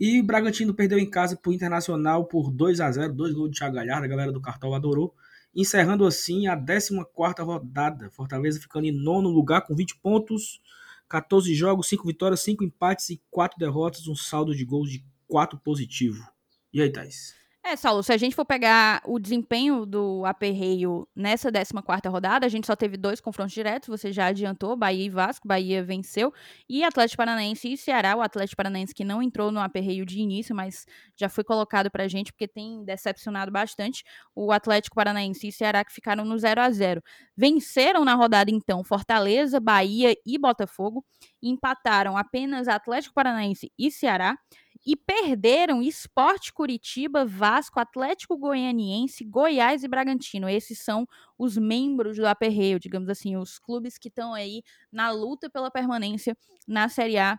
E 0.00 0.20
o 0.20 0.24
Bragantino 0.24 0.72
perdeu 0.74 0.98
em 0.98 1.08
casa 1.08 1.36
para 1.36 1.50
o 1.50 1.52
Internacional 1.52 2.24
por 2.24 2.50
2 2.50 2.80
a 2.80 2.90
0 2.90 3.12
Dois 3.12 3.34
gols 3.34 3.50
de 3.50 3.58
Thiago 3.58 3.74
Galhardo, 3.74 4.04
a 4.04 4.08
galera 4.08 4.32
do 4.32 4.40
Cartol 4.40 4.74
adorou. 4.74 5.14
Encerrando 5.54 6.06
assim 6.06 6.46
a 6.46 6.56
14 6.56 6.94
rodada. 7.40 8.10
Fortaleza 8.10 8.60
ficando 8.60 8.86
em 8.86 8.92
nono 8.92 9.28
lugar 9.28 9.62
com 9.62 9.74
20 9.74 9.96
pontos, 9.98 10.60
14 11.08 11.54
jogos, 11.54 11.88
5 11.88 12.06
vitórias, 12.06 12.40
5 12.40 12.64
empates 12.64 13.10
e 13.10 13.22
4 13.30 13.58
derrotas. 13.58 14.06
Um 14.08 14.16
saldo 14.16 14.54
de 14.54 14.64
gols 14.64 14.90
de 14.90 15.04
4 15.26 15.58
positivo. 15.58 16.26
E 16.72 16.80
aí, 16.80 16.90
Thais? 16.90 17.34
É, 17.70 17.76
Saulo, 17.76 18.02
se 18.02 18.10
a 18.10 18.16
gente 18.16 18.34
for 18.34 18.46
pegar 18.46 19.02
o 19.04 19.18
desempenho 19.18 19.84
do 19.84 20.24
aperreio 20.24 21.06
nessa 21.14 21.52
14 21.52 22.08
rodada, 22.08 22.46
a 22.46 22.48
gente 22.48 22.66
só 22.66 22.74
teve 22.74 22.96
dois 22.96 23.20
confrontos 23.20 23.52
diretos, 23.52 23.90
você 23.90 24.10
já 24.10 24.24
adiantou, 24.28 24.74
Bahia 24.74 25.04
e 25.04 25.10
Vasco, 25.10 25.46
Bahia 25.46 25.84
venceu, 25.84 26.32
e 26.66 26.82
Atlético 26.82 27.18
Paranaense 27.18 27.70
e 27.70 27.76
Ceará, 27.76 28.16
o 28.16 28.22
Atlético 28.22 28.56
Paranaense 28.56 28.94
que 28.94 29.04
não 29.04 29.22
entrou 29.22 29.52
no 29.52 29.60
aperreio 29.60 30.06
de 30.06 30.18
início, 30.18 30.56
mas 30.56 30.86
já 31.14 31.28
foi 31.28 31.44
colocado 31.44 31.90
pra 31.90 32.08
gente 32.08 32.32
porque 32.32 32.48
tem 32.48 32.82
decepcionado 32.84 33.52
bastante, 33.52 34.02
o 34.34 34.50
Atlético 34.50 34.96
Paranaense 34.96 35.48
e 35.48 35.52
Ceará 35.52 35.84
que 35.84 35.92
ficaram 35.92 36.24
no 36.24 36.38
0 36.38 36.62
a 36.62 36.70
0 36.70 37.02
Venceram 37.36 38.02
na 38.02 38.14
rodada, 38.14 38.50
então, 38.50 38.82
Fortaleza, 38.82 39.60
Bahia 39.60 40.16
e 40.24 40.38
Botafogo, 40.38 41.04
empataram 41.42 42.16
apenas 42.16 42.66
Atlético 42.66 43.14
Paranaense 43.14 43.70
e 43.78 43.90
Ceará, 43.90 44.38
e 44.88 44.96
perderam 44.96 45.82
Esporte 45.82 46.50
Curitiba, 46.50 47.22
Vasco, 47.22 47.78
Atlético 47.78 48.38
Goianiense, 48.38 49.22
Goiás 49.22 49.84
e 49.84 49.88
Bragantino. 49.88 50.48
Esses 50.48 50.78
são 50.78 51.06
os 51.36 51.58
membros 51.58 52.16
do 52.16 52.26
aperreio, 52.26 52.80
digamos 52.80 53.10
assim, 53.10 53.36
os 53.36 53.58
clubes 53.58 53.98
que 53.98 54.08
estão 54.08 54.32
aí 54.32 54.62
na 54.90 55.10
luta 55.10 55.50
pela 55.50 55.70
permanência 55.70 56.34
na 56.66 56.88
Série 56.88 57.18
A 57.18 57.38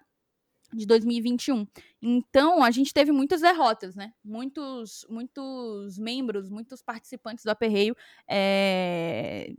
de 0.72 0.86
2021. 0.86 1.66
Então, 2.00 2.64
a 2.64 2.70
gente 2.70 2.94
teve 2.94 3.12
muitas 3.12 3.42
derrotas, 3.42 3.96
né? 3.96 4.14
Muitos, 4.24 5.04
muitos 5.10 5.98
membros, 5.98 6.52
muitos 6.52 6.84
participantes 6.84 7.44
do 7.44 7.50
aperreio 7.50 7.96
é, 8.30 9.56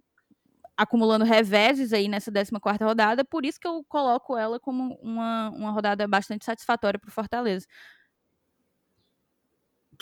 acumulando 0.80 1.26
reveses 1.26 1.92
aí 1.92 2.08
nessa 2.08 2.32
14 2.32 2.82
rodada, 2.82 3.22
por 3.22 3.44
isso 3.44 3.60
que 3.60 3.68
eu 3.68 3.84
coloco 3.86 4.34
ela 4.34 4.58
como 4.58 4.94
uma, 5.02 5.50
uma 5.50 5.70
rodada 5.70 6.08
bastante 6.08 6.46
satisfatória 6.46 6.98
para 6.98 7.08
o 7.08 7.12
Fortaleza. 7.12 7.66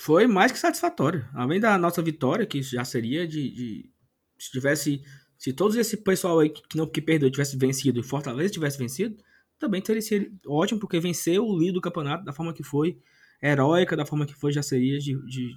Foi 0.00 0.28
mais 0.28 0.52
que 0.52 0.58
satisfatória. 0.58 1.28
Além 1.34 1.58
da 1.58 1.76
nossa 1.76 2.00
vitória, 2.00 2.46
que 2.46 2.62
já 2.62 2.84
seria 2.84 3.26
de. 3.26 3.50
de 3.50 3.90
se 4.38 4.52
tivesse. 4.52 5.02
Se 5.36 5.52
todos 5.52 5.76
esse 5.76 5.96
pessoal 5.96 6.38
aí 6.38 6.50
que 6.50 6.76
não 6.76 6.86
que 6.86 7.02
perdeu 7.02 7.30
tivesse 7.30 7.56
vencido 7.56 7.98
e 7.98 8.02
Fortaleza 8.02 8.52
tivesse 8.52 8.78
vencido, 8.78 9.16
também 9.58 9.82
teria 9.82 10.02
sido 10.02 10.38
ótimo, 10.46 10.78
porque 10.78 11.00
venceu 11.00 11.44
o 11.44 11.58
líder 11.58 11.72
do 11.72 11.80
campeonato 11.80 12.24
da 12.24 12.32
forma 12.32 12.52
que 12.52 12.62
foi, 12.62 12.98
heróica, 13.42 13.96
da 13.96 14.06
forma 14.06 14.26
que 14.26 14.34
foi, 14.34 14.52
já 14.52 14.62
seria 14.62 14.98
de, 14.98 15.16
de 15.26 15.56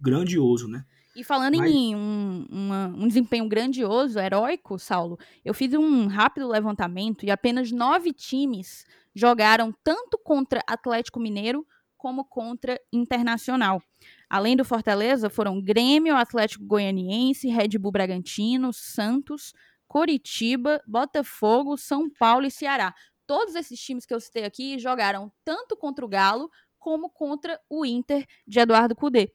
grandioso, 0.00 0.68
né? 0.68 0.84
E 1.16 1.24
falando 1.24 1.56
Mas... 1.56 1.72
em 1.72 1.96
um, 1.96 2.46
uma, 2.50 2.88
um 2.88 3.08
desempenho 3.08 3.48
grandioso, 3.48 4.18
heróico, 4.18 4.78
Saulo, 4.78 5.18
eu 5.42 5.54
fiz 5.54 5.72
um 5.72 6.08
rápido 6.08 6.46
levantamento 6.46 7.24
e 7.24 7.30
apenas 7.30 7.72
nove 7.72 8.12
times 8.12 8.84
jogaram 9.14 9.74
tanto 9.82 10.18
contra 10.18 10.60
Atlético 10.66 11.18
Mineiro 11.18 11.66
como 11.96 12.22
contra 12.22 12.78
Internacional. 12.92 13.82
Além 14.28 14.54
do 14.56 14.64
Fortaleza, 14.64 15.30
foram 15.30 15.58
Grêmio, 15.58 16.14
Atlético 16.14 16.66
Goianiense, 16.66 17.48
Red 17.48 17.78
Bull 17.78 17.92
Bragantino, 17.92 18.70
Santos, 18.74 19.54
Coritiba, 19.88 20.82
Botafogo, 20.86 21.78
São 21.78 22.10
Paulo 22.10 22.44
e 22.44 22.50
Ceará. 22.50 22.94
Todos 23.26 23.54
esses 23.54 23.80
times 23.80 24.04
que 24.04 24.12
eu 24.12 24.20
citei 24.20 24.44
aqui 24.44 24.78
jogaram 24.78 25.32
tanto 25.42 25.78
contra 25.78 26.04
o 26.04 26.08
Galo 26.08 26.50
como 26.78 27.08
contra 27.08 27.58
o 27.70 27.86
Inter 27.86 28.26
de 28.46 28.60
Eduardo 28.60 28.94
Cudê. 28.94 29.32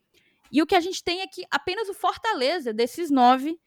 E 0.51 0.62
o 0.62 0.65
que 0.65 0.75
a 0.75 0.79
gente 0.79 1.03
tem 1.03 1.22
é 1.22 1.27
que 1.27 1.46
apenas 1.50 1.88
o 1.88 1.93
Fortaleza, 1.93 2.74
desses 2.74 3.10
nove, 3.10 3.58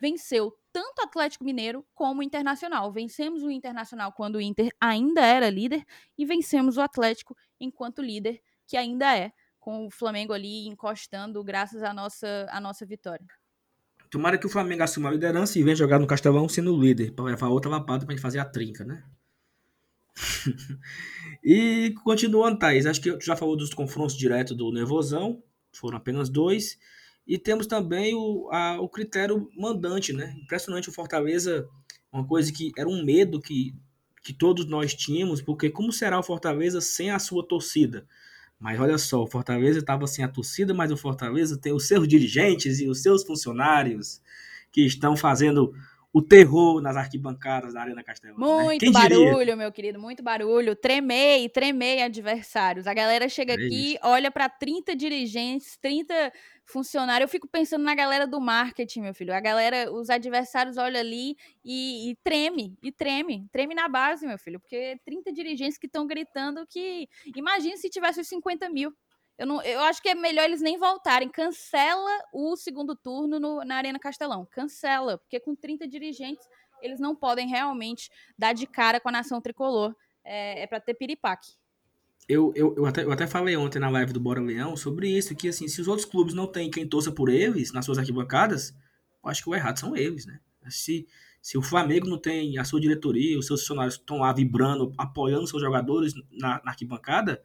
venceu 0.00 0.52
tanto 0.72 0.98
o 0.98 1.04
Atlético 1.04 1.44
Mineiro 1.44 1.86
como 1.94 2.20
o 2.20 2.22
Internacional. 2.22 2.90
Vencemos 2.92 3.44
o 3.44 3.50
Internacional 3.50 4.12
quando 4.12 4.36
o 4.36 4.40
Inter 4.40 4.70
ainda 4.80 5.24
era 5.24 5.48
líder 5.48 5.84
e 6.18 6.26
vencemos 6.26 6.76
o 6.76 6.80
Atlético 6.80 7.36
enquanto 7.60 8.02
líder, 8.02 8.40
que 8.66 8.76
ainda 8.76 9.16
é, 9.16 9.30
com 9.60 9.86
o 9.86 9.90
Flamengo 9.90 10.32
ali 10.32 10.66
encostando 10.66 11.42
graças 11.44 11.82
à 11.84 11.94
nossa, 11.94 12.48
à 12.50 12.60
nossa 12.60 12.84
vitória. 12.84 13.26
Tomara 14.10 14.36
que 14.36 14.46
o 14.46 14.50
Flamengo 14.50 14.82
assuma 14.82 15.08
a 15.08 15.12
liderança 15.12 15.58
e 15.58 15.62
venha 15.62 15.76
jogar 15.76 15.98
no 16.00 16.06
Castelão 16.06 16.48
sendo 16.48 16.76
líder, 16.76 17.12
para 17.12 17.24
levar 17.24 17.48
outra 17.48 17.70
lapada 17.70 18.04
para 18.04 18.14
gente 18.14 18.22
fazer 18.22 18.40
a 18.40 18.44
trinca, 18.44 18.84
né? 18.84 19.04
e 21.42 21.94
continuando, 22.04 22.58
Thaís, 22.58 22.86
acho 22.86 23.00
que 23.00 23.12
tu 23.16 23.24
já 23.24 23.34
falou 23.34 23.56
dos 23.56 23.74
confrontos 23.74 24.16
diretos 24.16 24.56
do 24.56 24.72
Nervosão 24.72 25.42
foram 25.78 25.96
apenas 25.96 26.28
dois. 26.28 26.78
E 27.26 27.38
temos 27.38 27.66
também 27.66 28.14
o, 28.14 28.48
a, 28.52 28.80
o 28.80 28.88
critério 28.88 29.48
mandante, 29.56 30.12
né? 30.12 30.34
Impressionante 30.42 30.88
o 30.88 30.92
Fortaleza, 30.92 31.68
uma 32.12 32.26
coisa 32.26 32.52
que 32.52 32.72
era 32.76 32.88
um 32.88 33.02
medo 33.04 33.40
que, 33.40 33.74
que 34.22 34.32
todos 34.32 34.66
nós 34.66 34.94
tínhamos, 34.94 35.40
porque 35.40 35.70
como 35.70 35.92
será 35.92 36.18
o 36.18 36.22
Fortaleza 36.22 36.80
sem 36.80 37.10
a 37.10 37.18
sua 37.18 37.46
torcida? 37.46 38.06
Mas 38.58 38.78
olha 38.78 38.98
só, 38.98 39.22
o 39.22 39.26
Fortaleza 39.26 39.78
estava 39.78 40.06
sem 40.06 40.24
a 40.24 40.28
torcida, 40.28 40.72
mas 40.72 40.90
o 40.90 40.96
Fortaleza 40.96 41.58
tem 41.58 41.72
os 41.72 41.86
seus 41.86 42.06
dirigentes 42.06 42.80
e 42.80 42.88
os 42.88 43.02
seus 43.02 43.24
funcionários 43.24 44.22
que 44.70 44.82
estão 44.82 45.16
fazendo 45.16 45.74
o 46.14 46.22
terror 46.22 46.80
nas 46.80 46.96
arquibancadas 46.96 47.74
da 47.74 47.80
Arena 47.80 48.00
Castelão. 48.04 48.38
Né? 48.38 48.46
Muito 48.46 48.86
né? 48.86 48.92
barulho, 48.92 49.56
meu 49.56 49.72
querido, 49.72 49.98
muito 49.98 50.22
barulho. 50.22 50.76
Tremei, 50.76 51.48
tremei 51.48 52.02
adversários. 52.02 52.86
A 52.86 52.94
galera 52.94 53.28
chega 53.28 53.54
é 53.54 53.56
aqui, 53.56 53.98
olha 54.00 54.30
para 54.30 54.48
30 54.48 54.94
dirigentes, 54.94 55.76
30 55.78 56.32
funcionários. 56.64 57.26
Eu 57.26 57.28
fico 57.28 57.48
pensando 57.48 57.82
na 57.82 57.96
galera 57.96 58.28
do 58.28 58.40
marketing, 58.40 59.00
meu 59.00 59.12
filho. 59.12 59.34
A 59.34 59.40
galera, 59.40 59.92
os 59.92 60.08
adversários 60.08 60.76
olham 60.76 61.00
ali 61.00 61.36
e, 61.64 62.12
e 62.12 62.16
treme, 62.22 62.78
e 62.80 62.92
treme, 62.92 63.48
treme 63.50 63.74
na 63.74 63.88
base, 63.88 64.24
meu 64.24 64.38
filho, 64.38 64.60
porque 64.60 64.96
30 65.04 65.32
dirigentes 65.32 65.78
que 65.78 65.86
estão 65.86 66.06
gritando 66.06 66.64
que. 66.64 67.08
Imagina 67.34 67.76
se 67.76 67.90
tivesse 67.90 68.20
os 68.20 68.28
50 68.28 68.70
mil. 68.70 68.94
Eu, 69.36 69.46
não, 69.46 69.62
eu 69.62 69.80
acho 69.80 70.00
que 70.00 70.08
é 70.08 70.14
melhor 70.14 70.44
eles 70.44 70.60
nem 70.60 70.78
voltarem. 70.78 71.28
Cancela 71.28 72.10
o 72.32 72.56
segundo 72.56 72.94
turno 72.94 73.40
no, 73.40 73.64
na 73.64 73.76
Arena 73.76 73.98
Castelão. 73.98 74.46
Cancela, 74.50 75.18
porque 75.18 75.40
com 75.40 75.54
30 75.54 75.88
dirigentes 75.88 76.46
eles 76.80 77.00
não 77.00 77.16
podem 77.16 77.48
realmente 77.48 78.10
dar 78.38 78.52
de 78.52 78.66
cara 78.66 79.00
com 79.00 79.08
a 79.08 79.12
nação 79.12 79.40
tricolor. 79.40 79.94
É, 80.24 80.62
é 80.62 80.66
para 80.66 80.80
ter 80.80 80.94
piripaque. 80.94 81.52
Eu, 82.28 82.52
eu, 82.54 82.74
eu, 82.76 82.86
até, 82.86 83.04
eu 83.04 83.12
até 83.12 83.26
falei 83.26 83.54
ontem 83.56 83.78
na 83.78 83.90
live 83.90 84.12
do 84.12 84.20
Bora 84.20 84.40
Leão 84.40 84.76
sobre 84.76 85.08
isso, 85.08 85.34
que 85.34 85.48
assim, 85.48 85.68
se 85.68 85.80
os 85.80 85.88
outros 85.88 86.06
clubes 86.06 86.32
não 86.32 86.46
têm 86.46 86.70
quem 86.70 86.88
torça 86.88 87.12
por 87.12 87.28
eles 87.28 87.72
nas 87.72 87.84
suas 87.84 87.98
arquibancadas, 87.98 88.74
eu 89.22 89.28
acho 89.28 89.42
que 89.42 89.50
o 89.50 89.54
errado 89.54 89.78
são 89.78 89.94
eles, 89.94 90.24
né? 90.24 90.40
Se, 90.70 91.06
se 91.42 91.58
o 91.58 91.62
Flamengo 91.62 92.08
não 92.08 92.18
tem 92.18 92.56
a 92.56 92.64
sua 92.64 92.80
diretoria, 92.80 93.38
os 93.38 93.46
seus 93.46 93.60
funcionários 93.60 93.96
estão 93.96 94.18
lá 94.18 94.32
vibrando, 94.32 94.94
apoiando 94.96 95.46
seus 95.46 95.60
jogadores 95.60 96.14
na, 96.32 96.62
na 96.64 96.70
arquibancada, 96.70 97.42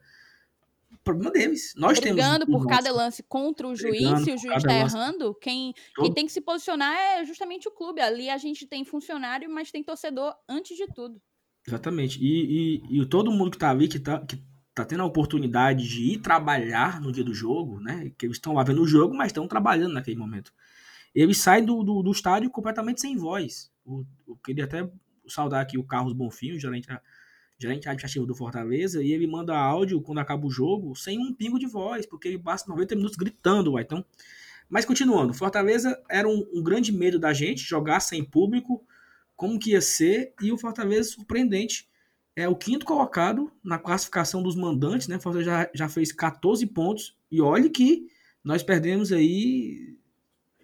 problema 1.04 1.30
deles. 1.30 1.72
Nós 1.76 1.98
Brigando 1.98 2.46
temos. 2.46 2.62
por 2.62 2.68
cada 2.68 2.92
lance 2.92 3.22
contra 3.22 3.66
o 3.66 3.74
juiz, 3.74 4.22
se 4.22 4.32
o 4.32 4.38
juiz 4.38 4.56
está 4.56 4.74
errando, 4.74 5.34
quem, 5.34 5.74
quem 5.96 6.12
tem 6.12 6.26
que 6.26 6.32
se 6.32 6.40
posicionar 6.40 6.94
é 6.94 7.24
justamente 7.24 7.68
o 7.68 7.70
clube. 7.70 8.00
Ali 8.00 8.28
a 8.28 8.38
gente 8.38 8.66
tem 8.66 8.84
funcionário, 8.84 9.50
mas 9.50 9.70
tem 9.70 9.82
torcedor 9.82 10.34
antes 10.48 10.76
de 10.76 10.86
tudo. 10.88 11.20
Exatamente. 11.66 12.18
E, 12.20 12.82
e, 12.90 13.00
e 13.00 13.06
todo 13.06 13.30
mundo 13.30 13.50
que 13.50 13.56
está 13.56 13.70
ali, 13.70 13.88
que 13.88 13.96
está 13.96 14.18
que 14.20 14.42
tá 14.74 14.84
tendo 14.84 15.02
a 15.02 15.06
oportunidade 15.06 15.86
de 15.86 16.12
ir 16.12 16.18
trabalhar 16.18 17.00
no 17.00 17.12
dia 17.12 17.24
do 17.24 17.34
jogo, 17.34 17.80
né? 17.80 18.12
Que 18.16 18.26
eles 18.26 18.36
estão 18.36 18.54
lá 18.54 18.62
vendo 18.62 18.82
o 18.82 18.86
jogo, 18.86 19.14
mas 19.14 19.28
estão 19.28 19.46
trabalhando 19.46 19.92
naquele 19.92 20.16
momento. 20.16 20.52
Eles 21.14 21.38
saem 21.38 21.64
do, 21.64 21.82
do, 21.82 22.02
do 22.02 22.12
estádio 22.12 22.50
completamente 22.50 23.00
sem 23.00 23.16
voz. 23.16 23.70
Eu 24.26 24.36
queria 24.44 24.64
até 24.64 24.88
saudar 25.26 25.60
aqui 25.60 25.76
o 25.76 25.84
Carlos 25.84 26.12
Bonfim, 26.12 26.52
o 26.52 26.58
gerente 26.58 26.88
gerente 27.60 27.86
administrativo 27.86 28.24
do 28.24 28.34
Fortaleza, 28.34 29.02
e 29.02 29.12
ele 29.12 29.26
manda 29.26 29.56
áudio 29.56 30.00
quando 30.00 30.18
acaba 30.18 30.46
o 30.46 30.50
jogo 30.50 30.96
sem 30.96 31.18
um 31.18 31.34
pingo 31.34 31.58
de 31.58 31.66
voz, 31.66 32.06
porque 32.06 32.28
ele 32.28 32.38
passa 32.38 32.64
90 32.66 32.96
minutos 32.96 33.16
gritando, 33.16 33.72
ué. 33.72 33.82
Então, 33.82 34.02
mas 34.68 34.86
continuando, 34.86 35.34
Fortaleza 35.34 36.00
era 36.08 36.26
um, 36.26 36.46
um, 36.54 36.62
grande 36.62 36.90
medo 36.90 37.18
da 37.18 37.34
gente 37.34 37.62
jogar 37.62 38.00
sem 38.00 38.24
público, 38.24 38.82
como 39.36 39.58
que 39.58 39.72
ia 39.72 39.80
ser, 39.80 40.32
e 40.40 40.50
o 40.50 40.56
Fortaleza 40.56 41.10
surpreendente 41.10 41.86
é 42.34 42.48
o 42.48 42.56
quinto 42.56 42.86
colocado 42.86 43.52
na 43.62 43.78
classificação 43.78 44.42
dos 44.42 44.56
mandantes, 44.56 45.06
né? 45.06 45.16
O 45.16 45.20
Fortaleza 45.20 45.50
já, 45.50 45.70
já 45.74 45.88
fez 45.88 46.12
14 46.12 46.66
pontos, 46.66 47.14
e 47.30 47.42
olhe 47.42 47.68
que 47.68 48.06
nós 48.42 48.62
perdemos 48.62 49.12
aí 49.12 49.98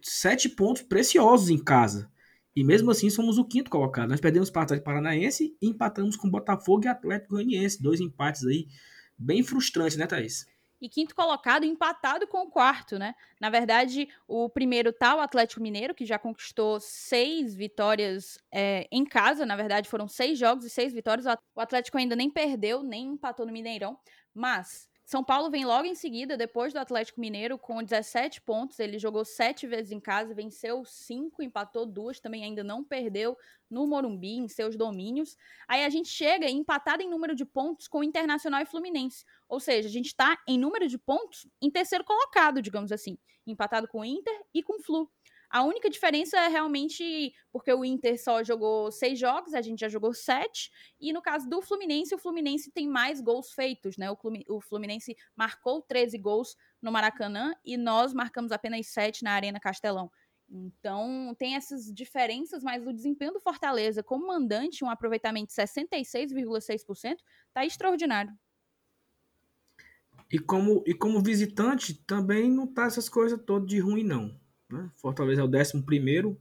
sete 0.01 0.49
pontos 0.49 0.83
preciosos 0.83 1.51
em 1.51 1.59
casa. 1.59 2.11
E 2.57 2.65
mesmo 2.65 2.91
assim 2.91 3.11
somos 3.11 3.37
o 3.37 3.45
quinto 3.45 3.71
colocado. 3.71 4.09
Nós 4.09 4.21
perdemos 4.21 4.49
para 4.49 4.61
o 4.61 4.63
Atlético 4.63 4.87
Paranaense 4.87 5.55
e 5.61 5.69
empatamos 5.69 6.17
com 6.17 6.31
Botafogo 6.31 6.87
e 6.87 6.89
Atlético 6.89 7.35
Goianiense. 7.35 7.83
Dois 7.83 8.01
empates 8.01 8.47
aí 8.47 8.67
bem 9.19 9.43
frustrantes, 9.43 9.99
né, 9.99 10.07
Thaís? 10.07 10.47
E 10.81 10.89
quinto 10.89 11.15
colocado 11.15 11.65
empatado 11.65 12.27
com 12.27 12.45
o 12.45 12.51
quarto, 12.51 12.99
né? 12.99 13.15
Na 13.39 13.51
verdade, 13.51 14.09
o 14.27 14.49
primeiro 14.49 14.91
tá 14.91 15.15
o 15.17 15.21
Atlético 15.21 15.63
Mineiro, 15.63 15.95
que 15.95 16.07
já 16.07 16.19
conquistou 16.19 16.81
seis 16.81 17.55
vitórias 17.55 18.39
é, 18.51 18.89
em 18.91 19.05
casa. 19.05 19.45
Na 19.45 19.57
verdade, 19.57 19.89
foram 19.89 20.09
seis 20.09 20.39
jogos 20.39 20.65
e 20.65 20.71
seis 20.71 20.95
vitórias. 20.95 21.27
O 21.55 21.61
Atlético 21.61 21.99
ainda 21.99 22.17
nem 22.17 22.31
perdeu, 22.31 22.83
nem 22.83 23.13
empatou 23.13 23.45
no 23.45 23.53
Mineirão. 23.53 23.99
Mas 24.35 24.89
são 25.07 25.23
Paulo 25.23 25.49
vem 25.49 25.65
logo 25.65 25.87
em 25.87 25.95
seguida, 25.95 26.37
depois 26.37 26.73
do 26.73 26.81
Atlético 26.81 27.21
Mineiro, 27.21 27.57
com 27.57 27.81
17 27.81 28.41
pontos. 28.41 28.81
Ele 28.81 28.99
jogou 28.99 29.25
sete 29.25 29.65
vezes 29.65 29.93
em 29.93 30.01
casa, 30.01 30.35
venceu 30.35 30.85
cinco, 30.85 31.45
empatou 31.45 31.87
duas, 31.87 32.19
também 32.19 32.43
ainda 32.43 32.65
não 32.65 32.83
perdeu 32.83 33.39
no 33.71 33.87
Morumbi, 33.87 34.37
em 34.37 34.49
seus 34.49 34.77
domínios. 34.77 35.37
Aí 35.69 35.85
a 35.85 35.89
gente 35.89 36.09
chega 36.09 36.51
empatado 36.51 37.05
em 37.05 37.09
número 37.09 37.37
de 37.37 37.45
pontos 37.45 37.87
com 37.87 38.01
o 38.01 38.05
Internacional 38.05 38.61
e 38.61 38.67
Fluminense. 38.67 39.25
Ou 39.49 39.61
seja, 39.61 39.89
a 39.89 39.93
gente 39.93 40.07
está 40.07 40.37
em 40.45 40.59
número 40.59 40.89
de 40.89 40.99
pontos 40.99 41.47
em 41.63 41.71
terceiro 41.71 42.03
colocado, 42.03 42.61
digamos 42.61 42.91
assim. 42.91 43.17
Empatado 43.47 43.87
com 43.87 44.01
o 44.01 44.05
Inter 44.05 44.37
e 44.53 44.61
com 44.61 44.81
o 44.81 44.83
Flu. 44.83 45.09
A 45.57 45.63
única 45.63 45.89
diferença 45.89 46.37
é 46.37 46.49
realmente 46.49 47.35
porque 47.51 47.73
o 47.73 47.83
Inter 47.83 48.23
só 48.23 48.45
jogou 48.45 48.93
seis 48.93 49.19
jogos, 49.19 49.55
a 49.55 49.63
gente 49.63 49.81
já 49.81 49.89
jogou 49.89 50.13
sete. 50.13 50.71
E 51.01 51.15
no 51.15 51.23
caso 51.23 51.49
do 51.49 51.63
Fluminense, 51.63 52.15
o 52.15 52.19
Fluminense 52.19 52.71
tem 52.71 52.87
mais 52.87 53.23
gols 53.23 53.55
feitos, 53.55 53.97
né? 53.97 54.07
O 54.11 54.61
Fluminense 54.61 55.17
marcou 55.35 55.81
13 55.81 56.19
gols 56.19 56.55
no 56.83 56.93
Maracanã 56.93 57.55
e 57.65 57.79
nós 57.79 58.13
marcamos 58.13 58.53
apenas 58.53 58.89
sete 58.89 59.25
na 59.25 59.33
Arena 59.33 59.59
Castelão. 59.59 60.11
Então, 60.47 61.35
tem 61.39 61.57
essas 61.57 61.87
diferenças, 61.87 62.63
mas 62.63 62.87
o 62.87 62.93
desempenho 62.93 63.33
do 63.33 63.41
Fortaleza 63.41 64.03
como 64.03 64.27
mandante, 64.27 64.85
um 64.85 64.91
aproveitamento 64.91 65.47
de 65.47 65.55
66,6%, 65.55 67.17
tá 67.55 67.65
extraordinário. 67.65 68.39
E 70.31 70.39
como, 70.39 70.85
e 70.87 70.93
como 70.93 71.23
visitante, 71.23 71.95
também 71.95 72.51
não 72.51 72.67
tá 72.67 72.85
essas 72.85 73.09
coisas 73.09 73.41
todas 73.43 73.67
de 73.67 73.79
ruim, 73.79 74.05
não. 74.05 74.39
Né? 74.71 74.91
Fortaleza 74.97 75.41
é 75.41 75.45
o 75.45 75.49
décimo 75.49 75.83
primeiro, 75.83 76.39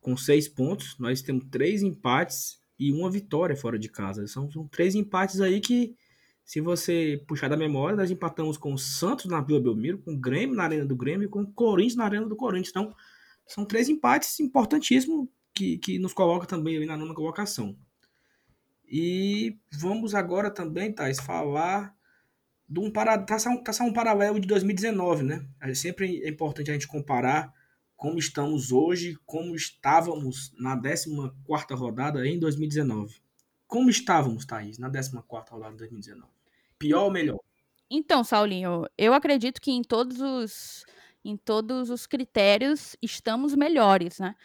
com 0.00 0.16
seis 0.16 0.48
pontos. 0.48 0.96
Nós 0.98 1.22
temos 1.22 1.44
três 1.50 1.82
empates 1.82 2.60
e 2.78 2.92
uma 2.92 3.10
vitória 3.10 3.56
fora 3.56 3.78
de 3.78 3.88
casa. 3.88 4.26
São, 4.26 4.50
são 4.50 4.66
três 4.66 4.94
empates 4.94 5.40
aí 5.40 5.60
que, 5.60 5.94
se 6.44 6.60
você 6.60 7.22
puxar 7.26 7.48
da 7.48 7.56
memória, 7.56 7.96
nós 7.96 8.10
empatamos 8.10 8.56
com 8.56 8.72
o 8.72 8.78
Santos 8.78 9.26
na 9.26 9.40
Vila 9.40 9.60
Belmiro, 9.60 9.98
com 9.98 10.14
o 10.14 10.18
Grêmio 10.18 10.56
na 10.56 10.64
Arena 10.64 10.86
do 10.86 10.96
Grêmio 10.96 11.26
e 11.26 11.28
com 11.28 11.42
o 11.42 11.52
Corinthians 11.52 11.96
na 11.96 12.04
Arena 12.04 12.26
do 12.26 12.36
Corinthians. 12.36 12.70
Então, 12.70 12.94
são 13.46 13.64
três 13.64 13.88
empates 13.88 14.38
importantíssimos 14.40 15.28
que, 15.52 15.78
que 15.78 15.98
nos 15.98 16.12
coloca 16.12 16.46
também 16.46 16.84
na 16.86 16.96
nona 16.96 17.14
colocação. 17.14 17.76
E 18.88 19.56
vamos 19.72 20.14
agora 20.14 20.50
também, 20.50 20.92
Thais, 20.92 21.20
falar 21.20 21.94
de 22.70 22.78
um, 22.78 22.88
para, 22.88 23.18
traçar, 23.18 23.52
um, 23.52 23.60
traçar 23.60 23.84
um 23.84 23.92
paralelo 23.92 24.38
de 24.38 24.46
2019, 24.46 25.24
né? 25.24 25.44
É 25.60 25.74
sempre 25.74 26.22
é 26.22 26.28
importante 26.28 26.70
a 26.70 26.74
gente 26.74 26.86
comparar 26.86 27.52
como 27.96 28.16
estamos 28.16 28.70
hoje, 28.70 29.18
como 29.26 29.56
estávamos 29.56 30.52
na 30.56 30.80
14 30.80 31.74
rodada 31.74 32.24
em 32.24 32.38
2019. 32.38 33.20
Como 33.66 33.90
estávamos, 33.90 34.46
Thaís, 34.46 34.78
na 34.78 34.88
14 34.88 35.50
rodada 35.50 35.72
de 35.72 35.78
2019? 35.78 36.30
Pior 36.78 37.04
ou 37.04 37.10
melhor? 37.10 37.40
Então, 37.90 38.22
Saulinho, 38.22 38.86
eu 38.96 39.12
acredito 39.12 39.60
que 39.60 39.72
em 39.72 39.82
todos 39.82 40.20
os, 40.20 40.84
em 41.24 41.36
todos 41.36 41.90
os 41.90 42.06
critérios 42.06 42.96
estamos 43.02 43.52
melhores, 43.52 44.20
né? 44.20 44.36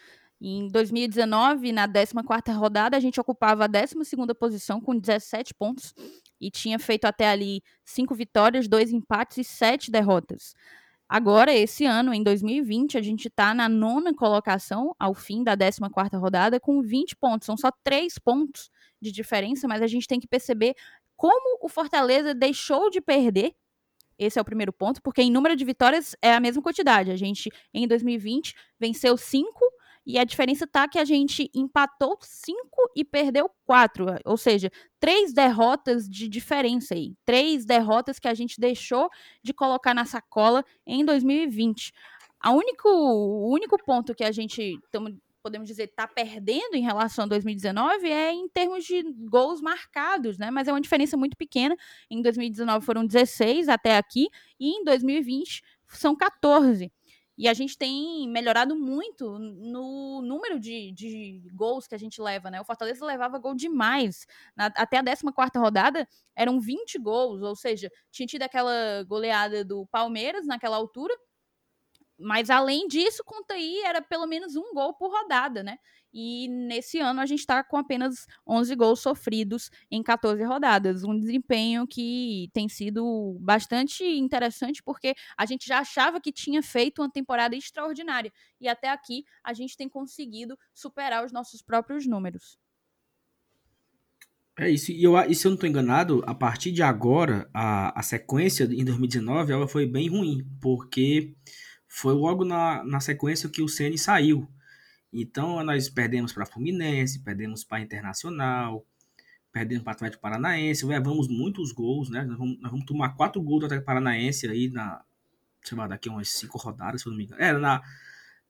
Em 0.41 0.67
2019, 0.67 1.71
na 1.71 1.87
14ª 1.87 2.57
rodada, 2.57 2.97
a 2.97 2.99
gente 2.99 3.21
ocupava 3.21 3.65
a 3.65 3.69
12ª 3.69 4.33
posição 4.33 4.81
com 4.81 4.97
17 4.97 5.53
pontos 5.53 5.93
e 6.39 6.51
tinha 6.51 6.77
feito 6.79 7.05
até 7.05 7.29
ali 7.29 7.61
cinco 7.83 8.15
vitórias, 8.15 8.67
dois 8.67 8.91
empates 8.91 9.37
e 9.37 9.43
sete 9.43 9.91
derrotas. 9.91 10.53
Agora, 11.07 11.53
esse 11.53 11.85
ano, 11.85 12.13
em 12.13 12.23
2020, 12.23 12.97
a 12.97 13.01
gente 13.01 13.27
está 13.27 13.53
na 13.53 13.69
nona 13.69 14.13
colocação, 14.13 14.95
ao 14.97 15.13
fim 15.13 15.43
da 15.43 15.55
14 15.55 16.15
rodada, 16.15 16.59
com 16.59 16.81
20 16.81 17.15
pontos. 17.17 17.45
São 17.45 17.55
só 17.55 17.69
três 17.83 18.17
pontos 18.17 18.71
de 18.99 19.11
diferença, 19.11 19.67
mas 19.67 19.83
a 19.83 19.87
gente 19.87 20.07
tem 20.07 20.19
que 20.19 20.27
perceber 20.27 20.73
como 21.15 21.59
o 21.61 21.69
Fortaleza 21.69 22.33
deixou 22.33 22.89
de 22.89 23.01
perder. 23.01 23.53
Esse 24.17 24.39
é 24.39 24.41
o 24.41 24.45
primeiro 24.45 24.73
ponto, 24.73 25.01
porque 25.01 25.21
em 25.21 25.31
número 25.31 25.55
de 25.55 25.63
vitórias 25.63 26.15
é 26.21 26.33
a 26.33 26.39
mesma 26.39 26.61
quantidade. 26.61 27.11
A 27.11 27.15
gente, 27.15 27.51
em 27.71 27.87
2020, 27.87 28.55
venceu 28.79 29.15
cinco 29.15 29.63
e 30.05 30.19
a 30.19 30.23
diferença 30.23 30.67
tá 30.67 30.87
que 30.87 30.99
a 30.99 31.05
gente 31.05 31.49
empatou 31.53 32.17
cinco 32.21 32.91
e 32.95 33.03
perdeu 33.03 33.49
quatro. 33.65 34.05
Ou 34.23 34.37
seja, 34.37 34.69
três 34.99 35.33
derrotas 35.33 36.07
de 36.07 36.27
diferença 36.27 36.93
aí. 36.93 37.15
Três 37.25 37.65
derrotas 37.65 38.19
que 38.19 38.27
a 38.27 38.33
gente 38.33 38.59
deixou 38.59 39.09
de 39.41 39.53
colocar 39.53 39.93
na 39.93 40.05
sacola 40.05 40.63
em 40.85 41.03
2020. 41.03 41.91
A 42.39 42.51
único, 42.51 42.87
o 42.87 43.51
único 43.51 43.77
ponto 43.83 44.13
que 44.13 44.23
a 44.23 44.31
gente 44.31 44.79
tamo, 44.91 45.17
podemos 45.41 45.67
dizer 45.67 45.85
está 45.85 46.07
perdendo 46.07 46.75
em 46.75 46.81
relação 46.81 47.25
a 47.25 47.27
2019 47.27 48.07
é 48.07 48.31
em 48.31 48.47
termos 48.47 48.83
de 48.83 49.01
gols 49.29 49.61
marcados, 49.61 50.37
né? 50.37 50.51
Mas 50.51 50.67
é 50.67 50.71
uma 50.71 50.81
diferença 50.81 51.17
muito 51.17 51.35
pequena. 51.35 51.75
Em 52.09 52.21
2019 52.21 52.85
foram 52.85 53.05
16 53.05 53.69
até 53.69 53.97
aqui 53.97 54.27
e 54.59 54.69
em 54.69 54.83
2020 54.83 55.63
são 55.87 56.15
14. 56.15 56.91
E 57.37 57.47
a 57.49 57.53
gente 57.53 57.77
tem 57.77 58.27
melhorado 58.29 58.75
muito 58.77 59.37
no 59.37 60.21
número 60.21 60.59
de, 60.59 60.91
de 60.93 61.41
gols 61.53 61.85
que 61.87 61.95
a 61.95 61.97
gente 61.97 62.21
leva, 62.21 62.49
né? 62.49 62.61
O 62.61 62.65
Fortaleza 62.65 63.05
levava 63.05 63.37
gol 63.37 63.53
demais. 63.53 64.25
Na, 64.55 64.67
até 64.67 64.97
a 64.97 65.03
14 65.03 65.23
rodada 65.57 66.07
eram 66.35 66.59
20 66.59 66.97
gols, 66.97 67.41
ou 67.41 67.55
seja, 67.55 67.91
tinha 68.09 68.25
tido 68.25 68.43
aquela 68.43 69.03
goleada 69.03 69.65
do 69.65 69.85
Palmeiras 69.87 70.47
naquela 70.47 70.77
altura. 70.77 71.13
Mas 72.17 72.49
além 72.49 72.87
disso, 72.87 73.23
conta 73.25 73.55
aí, 73.55 73.81
era 73.81 74.01
pelo 74.01 74.25
menos 74.25 74.55
um 74.55 74.73
gol 74.73 74.93
por 74.93 75.11
rodada, 75.11 75.61
né? 75.61 75.77
E 76.17 76.47
nesse 76.47 76.97
ano 76.97 77.19
a 77.19 77.25
gente 77.25 77.39
está 77.39 77.61
com 77.61 77.75
apenas 77.75 78.25
11 78.47 78.73
gols 78.77 79.01
sofridos 79.01 79.69
em 79.91 80.01
14 80.01 80.41
rodadas. 80.45 81.03
Um 81.03 81.19
desempenho 81.19 81.85
que 81.85 82.49
tem 82.53 82.69
sido 82.69 83.37
bastante 83.41 84.01
interessante, 84.05 84.81
porque 84.81 85.13
a 85.37 85.45
gente 85.45 85.67
já 85.67 85.79
achava 85.79 86.21
que 86.21 86.31
tinha 86.31 86.63
feito 86.63 87.01
uma 87.01 87.11
temporada 87.11 87.53
extraordinária. 87.53 88.31
E 88.61 88.69
até 88.69 88.89
aqui 88.89 89.25
a 89.43 89.51
gente 89.51 89.75
tem 89.75 89.89
conseguido 89.89 90.57
superar 90.73 91.25
os 91.25 91.33
nossos 91.33 91.61
próprios 91.61 92.07
números. 92.07 92.57
É 94.57 94.69
isso, 94.69 94.93
e, 94.93 95.03
eu, 95.03 95.17
e 95.29 95.35
se 95.35 95.45
eu 95.45 95.49
não 95.49 95.55
estou 95.55 95.69
enganado, 95.69 96.23
a 96.25 96.33
partir 96.33 96.71
de 96.71 96.81
agora, 96.81 97.49
a, 97.53 97.99
a 97.99 98.01
sequência 98.01 98.63
em 98.63 98.85
2019 98.85 99.51
ela 99.51 99.67
foi 99.67 99.85
bem 99.85 100.07
ruim, 100.07 100.47
porque 100.61 101.35
foi 101.89 102.13
logo 102.13 102.45
na, 102.45 102.81
na 102.85 103.01
sequência 103.01 103.49
que 103.49 103.61
o 103.61 103.67
Ceni 103.67 103.97
saiu. 103.97 104.47
Então 105.21 105.63
nós 105.63 105.89
perdemos 105.89 106.33
para 106.33 106.45
Fluminense, 106.45 107.19
perdemos 107.19 107.63
para 107.63 107.81
Internacional, 107.81 108.85
perdemos 109.51 109.83
para 109.83 109.93
Atlético 109.93 110.21
Paranaense, 110.21 110.85
levamos 110.85 111.29
muitos 111.29 111.71
gols, 111.71 112.09
né? 112.09 112.25
Nós 112.25 112.37
vamos, 112.37 112.59
nós 112.59 112.71
vamos 112.71 112.85
tomar 112.85 113.15
quatro 113.15 113.41
gols 113.41 113.61
do 113.61 113.65
Atlético 113.67 113.85
Paranaense 113.85 114.47
aí 114.47 114.69
na, 114.69 115.01
sei 115.63 115.77
lá, 115.77 115.87
daqui 115.87 116.09
a 116.09 116.11
umas 116.11 116.29
cinco 116.29 116.57
rodadas, 116.57 117.01
se 117.01 117.07
eu 117.07 117.11
não 117.11 117.17
me 117.17 117.23
engano. 117.23 117.41
Era 117.41 117.57
na, 117.57 117.81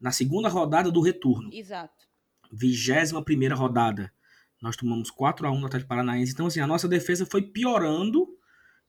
na 0.01 0.11
segunda 0.11 0.49
rodada 0.49 0.91
do 0.91 1.01
retorno. 1.01 1.49
Exato. 1.53 2.07
Vigésima 2.51 3.23
primeira 3.23 3.53
rodada. 3.53 4.11
Nós 4.59 4.75
tomamos 4.75 5.11
4 5.11 5.45
a 5.45 5.51
1 5.51 5.59
no 5.59 5.67
Atlético 5.67 5.89
Paranaense. 5.89 6.31
Então, 6.31 6.47
assim, 6.47 6.59
a 6.59 6.65
nossa 6.65 6.87
defesa 6.87 7.25
foi 7.25 7.43
piorando 7.43 8.27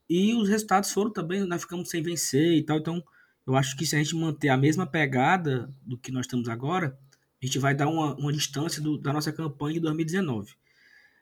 e 0.08 0.32
os 0.34 0.48
resultados 0.48 0.90
foram 0.90 1.12
também, 1.12 1.44
nós 1.44 1.62
ficamos 1.62 1.90
sem 1.90 2.02
vencer 2.02 2.56
e 2.56 2.64
tal. 2.64 2.78
Então, 2.78 3.04
eu 3.46 3.54
acho 3.54 3.76
que 3.76 3.84
se 3.84 3.94
a 3.94 3.98
gente 3.98 4.16
manter 4.16 4.48
a 4.48 4.56
mesma 4.56 4.86
pegada 4.86 5.70
do 5.82 5.98
que 5.98 6.10
nós 6.10 6.24
estamos 6.24 6.48
agora, 6.48 6.98
a 7.42 7.46
gente 7.46 7.58
vai 7.58 7.74
dar 7.74 7.88
uma, 7.88 8.14
uma 8.14 8.32
distância 8.32 8.80
do, 8.82 8.96
da 8.98 9.12
nossa 9.12 9.32
campanha 9.32 9.74
de 9.74 9.80
2019. 9.80 10.54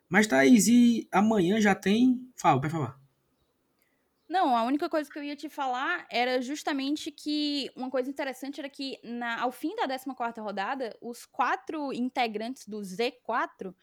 Mas, 0.08 0.26
Thaís, 0.26 0.68
e 0.68 1.08
amanhã 1.10 1.60
já 1.60 1.74
tem. 1.74 2.30
Fala, 2.36 2.60
vai 2.60 2.70
falar. 2.70 3.00
Não, 4.28 4.56
a 4.56 4.62
única 4.62 4.88
coisa 4.88 5.10
que 5.10 5.18
eu 5.18 5.22
ia 5.22 5.36
te 5.36 5.48
falar 5.48 6.06
era 6.10 6.40
justamente 6.40 7.10
que 7.10 7.70
uma 7.76 7.90
coisa 7.90 8.08
interessante 8.08 8.58
era 8.58 8.68
que 8.68 8.98
na, 9.02 9.40
ao 9.40 9.52
fim 9.52 9.76
da 9.76 9.86
14 9.86 10.40
rodada, 10.40 10.96
os 11.00 11.26
quatro 11.26 11.92
integrantes 11.92 12.66
do 12.66 12.78
Z4 12.78 13.74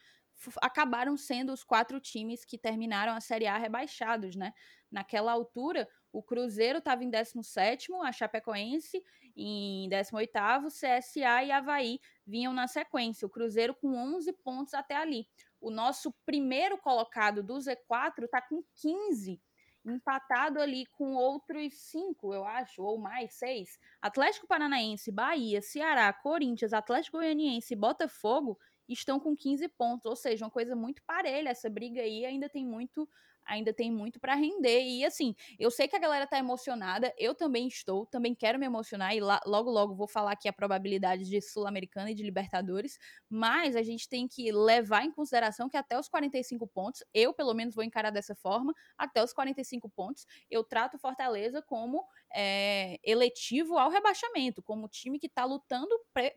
acabaram 0.60 1.16
sendo 1.16 1.52
os 1.52 1.62
quatro 1.62 2.00
times 2.00 2.44
que 2.44 2.58
terminaram 2.58 3.12
a 3.12 3.20
Série 3.20 3.46
A 3.46 3.56
rebaixados, 3.56 4.34
né? 4.34 4.52
Naquela 4.90 5.32
altura, 5.32 5.88
o 6.12 6.22
Cruzeiro 6.22 6.78
estava 6.78 7.04
em 7.04 7.10
17, 7.10 7.92
a 8.02 8.12
Chapecoense 8.12 9.02
em 9.36 9.88
18, 9.88 10.30
CSA 10.68 11.44
e 11.44 11.52
Havaí 11.52 12.00
vinham 12.26 12.52
na 12.52 12.66
sequência. 12.66 13.26
O 13.26 13.30
Cruzeiro 13.30 13.74
com 13.74 13.94
11 13.94 14.32
pontos 14.44 14.74
até 14.74 14.96
ali. 14.96 15.26
O 15.60 15.70
nosso 15.70 16.12
primeiro 16.26 16.76
colocado 16.78 17.42
do 17.42 17.54
Z4 17.54 18.24
está 18.24 18.42
com 18.42 18.62
15, 18.74 19.40
empatado 19.84 20.60
ali 20.60 20.86
com 20.86 21.14
outros 21.14 21.74
cinco, 21.74 22.32
eu 22.34 22.44
acho, 22.44 22.82
ou 22.82 22.98
mais, 22.98 23.34
seis. 23.34 23.78
Atlético 24.00 24.46
Paranaense, 24.46 25.10
Bahia, 25.10 25.60
Ceará, 25.62 26.12
Corinthians, 26.12 26.72
Atlético 26.72 27.18
Goianiense 27.18 27.74
e 27.74 27.76
Botafogo 27.76 28.58
estão 28.88 29.18
com 29.18 29.36
15 29.36 29.68
pontos, 29.68 30.06
ou 30.06 30.16
seja, 30.16 30.44
uma 30.44 30.50
coisa 30.50 30.76
muito 30.76 31.02
parelha. 31.04 31.48
Essa 31.48 31.70
briga 31.70 32.00
aí 32.00 32.24
ainda 32.24 32.48
tem 32.48 32.66
muito 32.66 33.08
ainda 33.46 33.72
tem 33.72 33.90
muito 33.90 34.20
para 34.20 34.34
render. 34.34 34.82
E 34.82 35.04
assim, 35.04 35.34
eu 35.58 35.70
sei 35.70 35.88
que 35.88 35.96
a 35.96 35.98
galera 35.98 36.26
tá 36.26 36.38
emocionada, 36.38 37.12
eu 37.18 37.34
também 37.34 37.66
estou, 37.66 38.06
também 38.06 38.34
quero 38.34 38.58
me 38.58 38.66
emocionar 38.66 39.14
e 39.14 39.20
lá, 39.20 39.40
logo 39.46 39.70
logo 39.70 39.94
vou 39.94 40.08
falar 40.08 40.32
aqui 40.32 40.48
a 40.48 40.52
probabilidade 40.52 41.24
de 41.24 41.40
Sul-Americana 41.40 42.10
e 42.10 42.14
de 42.14 42.22
Libertadores, 42.22 42.98
mas 43.28 43.76
a 43.76 43.82
gente 43.82 44.08
tem 44.08 44.26
que 44.28 44.50
levar 44.52 45.04
em 45.04 45.10
consideração 45.10 45.68
que 45.68 45.76
até 45.76 45.98
os 45.98 46.08
45 46.08 46.66
pontos, 46.66 47.02
eu 47.12 47.32
pelo 47.32 47.54
menos 47.54 47.74
vou 47.74 47.84
encarar 47.84 48.10
dessa 48.10 48.34
forma, 48.34 48.72
até 48.96 49.22
os 49.22 49.32
45 49.32 49.88
pontos, 49.90 50.26
eu 50.50 50.64
trato 50.64 50.98
Fortaleza 50.98 51.62
como 51.62 52.04
é, 52.34 52.98
eletivo 53.02 53.78
ao 53.78 53.90
rebaixamento, 53.90 54.62
como 54.62 54.88
time 54.88 55.18
que 55.18 55.26
está 55.26 55.44
lutando 55.44 55.90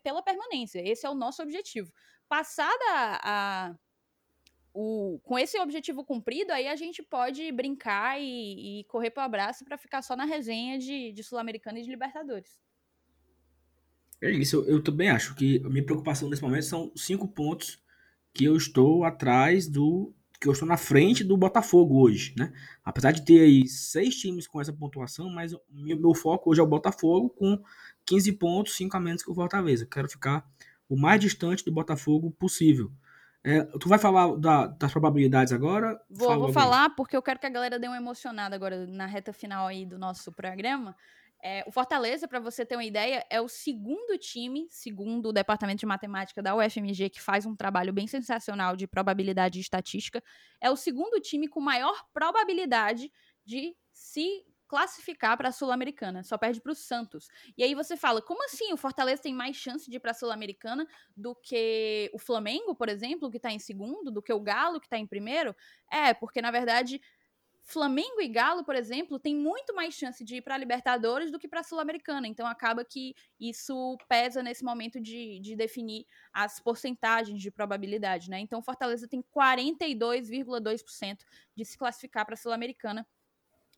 pela 0.04 0.22
permanência. 0.22 0.82
Esse 0.86 1.06
é 1.06 1.10
o 1.10 1.16
nosso 1.16 1.42
objetivo. 1.42 1.92
Passada 2.28 2.84
a 3.24 3.76
o, 4.76 5.20
com 5.24 5.40
esse 5.40 5.58
objetivo 5.58 6.04
cumprido, 6.04 6.52
aí 6.52 6.68
a 6.68 6.76
gente 6.76 7.02
pode 7.02 7.50
brincar 7.54 8.20
e, 8.20 8.82
e 8.82 8.84
correr 8.84 9.10
para 9.10 9.24
o 9.24 9.26
abraço 9.26 9.64
para 9.64 9.78
ficar 9.78 10.02
só 10.02 10.18
na 10.18 10.26
resenha 10.26 10.78
de, 10.78 11.14
de 11.14 11.24
Sul-Americana 11.24 11.80
e 11.80 11.84
de 11.84 11.90
Libertadores. 11.90 12.60
É 14.22 14.30
isso, 14.30 14.58
eu, 14.58 14.66
eu, 14.66 14.84
também 14.84 15.10
acho 15.10 15.34
que 15.34 15.62
a 15.66 15.70
minha 15.70 15.86
preocupação 15.86 16.30
nesse 16.30 16.42
momento 16.42 16.66
são 16.66 16.92
cinco 16.94 17.26
pontos 17.26 17.82
que 18.34 18.44
eu 18.44 18.58
estou 18.58 19.06
atrás 19.06 19.66
do. 19.70 20.14
que 20.42 20.48
eu 20.48 20.52
estou 20.52 20.68
na 20.68 20.76
frente 20.76 21.24
do 21.24 21.38
Botafogo 21.38 22.02
hoje, 22.02 22.34
né? 22.38 22.52
Apesar 22.84 23.12
de 23.12 23.24
ter 23.24 23.40
aí 23.42 23.66
seis 23.68 24.16
times 24.18 24.46
com 24.46 24.60
essa 24.60 24.74
pontuação, 24.74 25.30
mas 25.30 25.54
meu, 25.70 25.98
meu 25.98 26.14
foco 26.14 26.52
hoje 26.52 26.60
é 26.60 26.64
o 26.64 26.68
Botafogo 26.68 27.30
com 27.30 27.64
15 28.06 28.34
pontos, 28.34 28.76
5 28.76 28.98
a 28.98 29.00
menos 29.00 29.24
que 29.24 29.32
o 29.32 29.36
Fortaleza. 29.36 29.86
quero 29.86 30.10
ficar 30.10 30.46
o 30.90 30.98
mais 30.98 31.22
distante 31.22 31.64
do 31.64 31.72
Botafogo 31.72 32.30
possível. 32.32 32.92
É, 33.48 33.64
tu 33.80 33.88
vai 33.88 34.00
falar 34.00 34.36
da, 34.38 34.66
das 34.66 34.92
probabilidades 34.92 35.54
agora? 35.54 36.02
Vou, 36.10 36.40
vou 36.40 36.52
falar 36.52 36.90
porque 36.96 37.16
eu 37.16 37.22
quero 37.22 37.40
que 37.40 37.46
a 37.46 37.50
galera 37.50 37.78
dê 37.78 37.88
uma 37.88 37.98
emocionada 37.98 38.56
agora 38.56 38.88
na 38.88 39.06
reta 39.06 39.32
final 39.32 39.68
aí 39.68 39.86
do 39.86 40.00
nosso 40.00 40.32
programa. 40.32 40.96
É, 41.44 41.64
o 41.68 41.72
Fortaleza, 41.72 42.28
para 42.28 42.40
você 42.40 42.66
ter 42.66 42.76
uma 42.76 42.84
ideia, 42.84 43.24
é 43.30 43.40
o 43.40 43.48
segundo 43.48 44.18
time, 44.18 44.68
segundo 44.72 45.30
o 45.30 45.32
Departamento 45.32 45.82
de 45.82 45.86
Matemática 45.86 46.42
da 46.42 46.56
UFMG, 46.56 47.12
que 47.12 47.22
faz 47.22 47.46
um 47.46 47.56
trabalho 47.56 47.94
bem 47.94 48.08
sensacional 48.08 48.76
de 48.76 48.88
probabilidade 48.88 49.60
e 49.60 49.62
estatística, 49.62 50.24
é 50.60 50.72
o 50.72 50.76
segundo 50.76 51.22
time 51.22 51.48
com 51.48 51.60
maior 51.60 52.04
probabilidade 52.12 53.12
de 53.46 53.76
se 53.94 54.44
classificar 54.68 55.38
para 55.38 55.50
a 55.50 55.52
Sul-Americana, 55.52 56.24
só 56.24 56.38
perde 56.38 56.62
para 56.62 56.72
o 56.72 56.76
Santos. 56.76 57.28
E 57.58 57.64
aí 57.64 57.76
você 57.76 57.96
fala, 57.96 58.22
como 58.22 58.44
assim 58.46 58.74
o 58.74 58.78
Fortaleza 58.78 59.22
tem 59.22 59.34
mais 59.34 59.56
chance 59.56 59.90
de 59.90 59.98
ir 59.98 60.00
para 60.00 60.12
a 60.12 60.14
Sul-Americana 60.14 60.88
do 61.16 61.36
que 61.36 62.10
o 62.14 62.20
Flamengo, 62.20 62.76
por 62.76 62.90
exemplo, 62.90 63.30
que 63.30 63.38
está 63.38 63.52
em 63.52 63.60
segundo, 63.60 64.12
do 64.12 64.22
que 64.22 64.34
o 64.34 64.40
Galo, 64.40 64.80
que 64.80 64.88
está 64.88 64.98
em 64.98 65.08
primeiro? 65.08 65.56
É, 65.92 66.14
porque 66.14 66.42
na 66.42 66.52
verdade 66.52 67.02
Flamengo 67.66 68.22
e 68.22 68.28
Galo, 68.28 68.64
por 68.64 68.76
exemplo, 68.76 69.18
tem 69.18 69.36
muito 69.36 69.74
mais 69.74 69.96
chance 69.96 70.24
de 70.24 70.36
ir 70.38 70.42
para 70.42 70.54
a 70.54 70.58
Libertadores 70.58 71.32
do 71.32 71.40
que 71.40 71.48
para 71.48 71.62
a 71.62 71.64
Sul-Americana. 71.64 72.28
Então 72.28 72.46
acaba 72.46 72.86
que 72.86 73.16
isso 73.40 73.98
pesa 74.08 74.44
nesse 74.44 74.64
momento 74.64 75.02
de, 75.02 75.40
de 75.40 75.56
definir 75.56 76.06
as 76.32 76.60
porcentagens 76.60 77.42
de 77.42 77.50
probabilidade, 77.50 78.30
né? 78.30 78.40
Então 78.40 78.62
Fortaleza 78.62 79.08
tem 79.08 79.24
42,2% 79.36 81.18
de 81.56 81.66
se 81.66 81.76
classificar 81.76 82.24
para 82.24 82.36
a 82.36 82.38
Sul-Americana. 82.38 83.06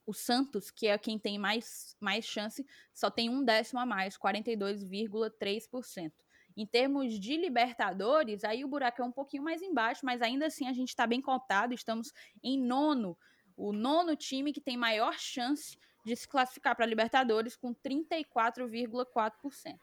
O 0.08 0.14
Santos, 0.14 0.72
que 0.72 0.88
é 0.88 0.98
quem 0.98 1.20
tem 1.20 1.38
mais, 1.38 1.96
mais 2.00 2.26
chance, 2.26 2.66
só 2.94 3.12
tem 3.12 3.30
um 3.30 3.44
décimo 3.44 3.80
a 3.80 3.86
mais, 3.86 4.18
42,3%. 4.18 6.12
Em 6.56 6.66
termos 6.66 7.20
de 7.20 7.38
Libertadores, 7.38 8.44
aí 8.44 8.66
o 8.66 8.68
buraco 8.68 9.02
é 9.02 9.06
um 9.06 9.12
pouquinho 9.12 9.44
mais 9.44 9.62
embaixo, 9.62 10.04
mas 10.04 10.24
ainda 10.24 10.48
assim 10.48 10.68
a 10.68 10.74
gente 10.74 10.90
está 10.90 11.06
bem 11.06 11.22
contado, 11.22 11.74
estamos 11.74 12.12
em 12.42 12.60
nono 12.60 13.16
o 13.58 13.74
nono 13.74 14.16
time 14.16 14.54
que 14.54 14.62
tem 14.62 14.78
maior 14.78 15.16
chance 15.18 15.76
de 16.06 16.16
se 16.16 16.28
classificar 16.28 16.76
para 16.76 16.86
Libertadores 16.86 17.56
com 17.56 17.74
34,4%. 17.74 19.76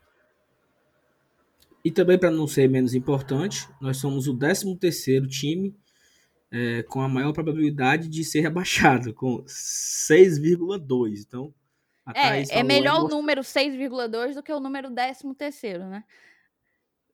E 1.85 1.91
também, 1.91 2.19
para 2.19 2.31
não 2.31 2.47
ser 2.47 2.69
menos 2.69 2.95
importante, 2.95 3.69
nós 3.79 3.99
somos 3.99 4.27
o 4.27 4.35
13º 4.35 5.29
time 5.29 5.77
é, 6.55 6.85
com 6.85 7.01
a 7.01 7.09
maior 7.09 7.33
probabilidade 7.33 8.09
de 8.09 8.23
ser 8.23 8.41
rebaixado, 8.41 9.13
com 9.13 9.43
6,2. 9.45 11.25
Então, 11.27 11.53
é, 12.15 12.61
é 12.61 12.63
melhor 12.63 13.05
o 13.05 13.09
número 13.09 13.41
6,2 13.41 14.35
do 14.35 14.43
que 14.43 14.53
o 14.53 14.61
número 14.61 14.89
13º, 14.89 15.89
né? 15.89 16.05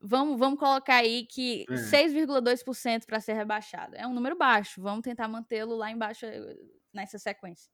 Vamos, 0.02 0.38
vamos 0.38 0.58
colocar 0.58 0.96
aí 0.96 1.24
que 1.24 1.64
é. 1.70 1.74
6,2% 1.74 3.06
para 3.06 3.20
ser 3.20 3.32
rebaixado. 3.32 3.96
É 3.96 4.06
um 4.06 4.12
número 4.12 4.36
baixo. 4.36 4.82
Vamos 4.82 5.02
tentar 5.02 5.26
mantê-lo 5.26 5.74
lá 5.76 5.90
embaixo 5.90 6.26
eh, 6.26 6.56
nessa 6.92 7.18
sequência. 7.18 7.70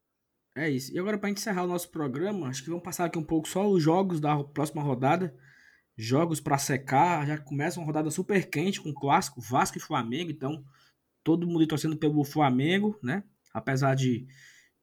É 0.55 0.69
isso. 0.69 0.93
E 0.93 0.99
agora, 0.99 1.17
para 1.17 1.29
encerrar 1.29 1.63
o 1.63 1.67
nosso 1.67 1.89
programa, 1.89 2.47
acho 2.47 2.63
que 2.63 2.69
vamos 2.69 2.83
passar 2.83 3.05
aqui 3.05 3.17
um 3.17 3.23
pouco 3.23 3.47
só 3.47 3.67
os 3.67 3.81
jogos 3.81 4.19
da 4.19 4.41
próxima 4.43 4.81
rodada. 4.81 5.35
Jogos 5.97 6.39
para 6.39 6.57
secar. 6.57 7.25
Já 7.25 7.37
começa 7.37 7.79
uma 7.79 7.85
rodada 7.85 8.09
super 8.09 8.49
quente 8.49 8.81
com 8.81 8.89
o 8.89 8.93
clássico 8.93 9.41
Vasco 9.41 9.77
e 9.77 9.81
Flamengo. 9.81 10.29
Então, 10.29 10.65
todo 11.27 11.45
mundo 11.45 11.67
torcendo 11.67 11.97
pelo 11.97 12.23
Flamengo, 12.23 12.97
né? 13.03 13.21
Apesar 13.53 13.95
de, 13.95 14.25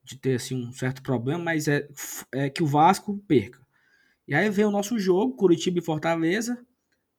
de 0.03 0.19
ter 0.19 0.35
assim, 0.35 0.55
um 0.55 0.71
certo 0.75 1.03
problema, 1.03 1.43
mas 1.43 1.67
é, 1.67 1.89
é 2.35 2.51
que 2.51 2.63
o 2.63 2.67
Vasco 2.67 3.17
perca. 3.27 3.67
E 4.29 4.35
aí 4.35 4.51
vem 4.51 4.67
o 4.67 4.71
nosso 4.71 4.99
jogo, 4.99 5.37
Curitiba 5.37 5.79
e 5.79 5.83
Fortaleza. 5.83 6.63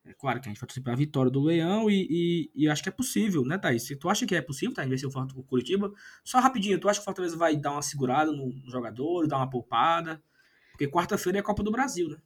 É 0.05 0.13
claro 0.13 0.39
que 0.39 0.47
a 0.47 0.51
gente 0.51 0.59
vai 0.59 0.67
torcer 0.67 0.83
para 0.83 0.93
a 0.93 0.95
vitória 0.95 1.31
do 1.31 1.41
Leão 1.41 1.89
e, 1.89 2.05
e, 2.07 2.51
e, 2.53 2.69
acho 2.69 2.83
que 2.83 2.89
é 2.89 2.91
possível, 2.91 3.43
né, 3.43 3.57
Thaís? 3.57 3.81
Se 3.81 3.95
tu 3.95 4.07
acha 4.09 4.27
que 4.27 4.35
é 4.35 4.41
possível, 4.43 4.75
Thaís, 4.75 4.89
vencer 4.89 5.09
o 5.09 5.43
Curitiba, 5.43 5.91
só 6.23 6.39
rapidinho, 6.39 6.79
tu 6.79 6.87
acha 6.87 6.99
que 6.99 7.01
o 7.01 7.05
Fortaleza 7.05 7.35
vai 7.35 7.57
dar 7.57 7.71
uma 7.71 7.81
segurada 7.81 8.31
no 8.31 8.53
jogador, 8.69 9.27
dar 9.27 9.37
uma 9.37 9.49
poupada? 9.49 10.21
Porque 10.69 10.87
quarta-feira 10.87 11.39
é 11.39 11.41
a 11.41 11.43
Copa 11.43 11.63
do 11.63 11.71
Brasil, 11.71 12.09
né? 12.09 12.17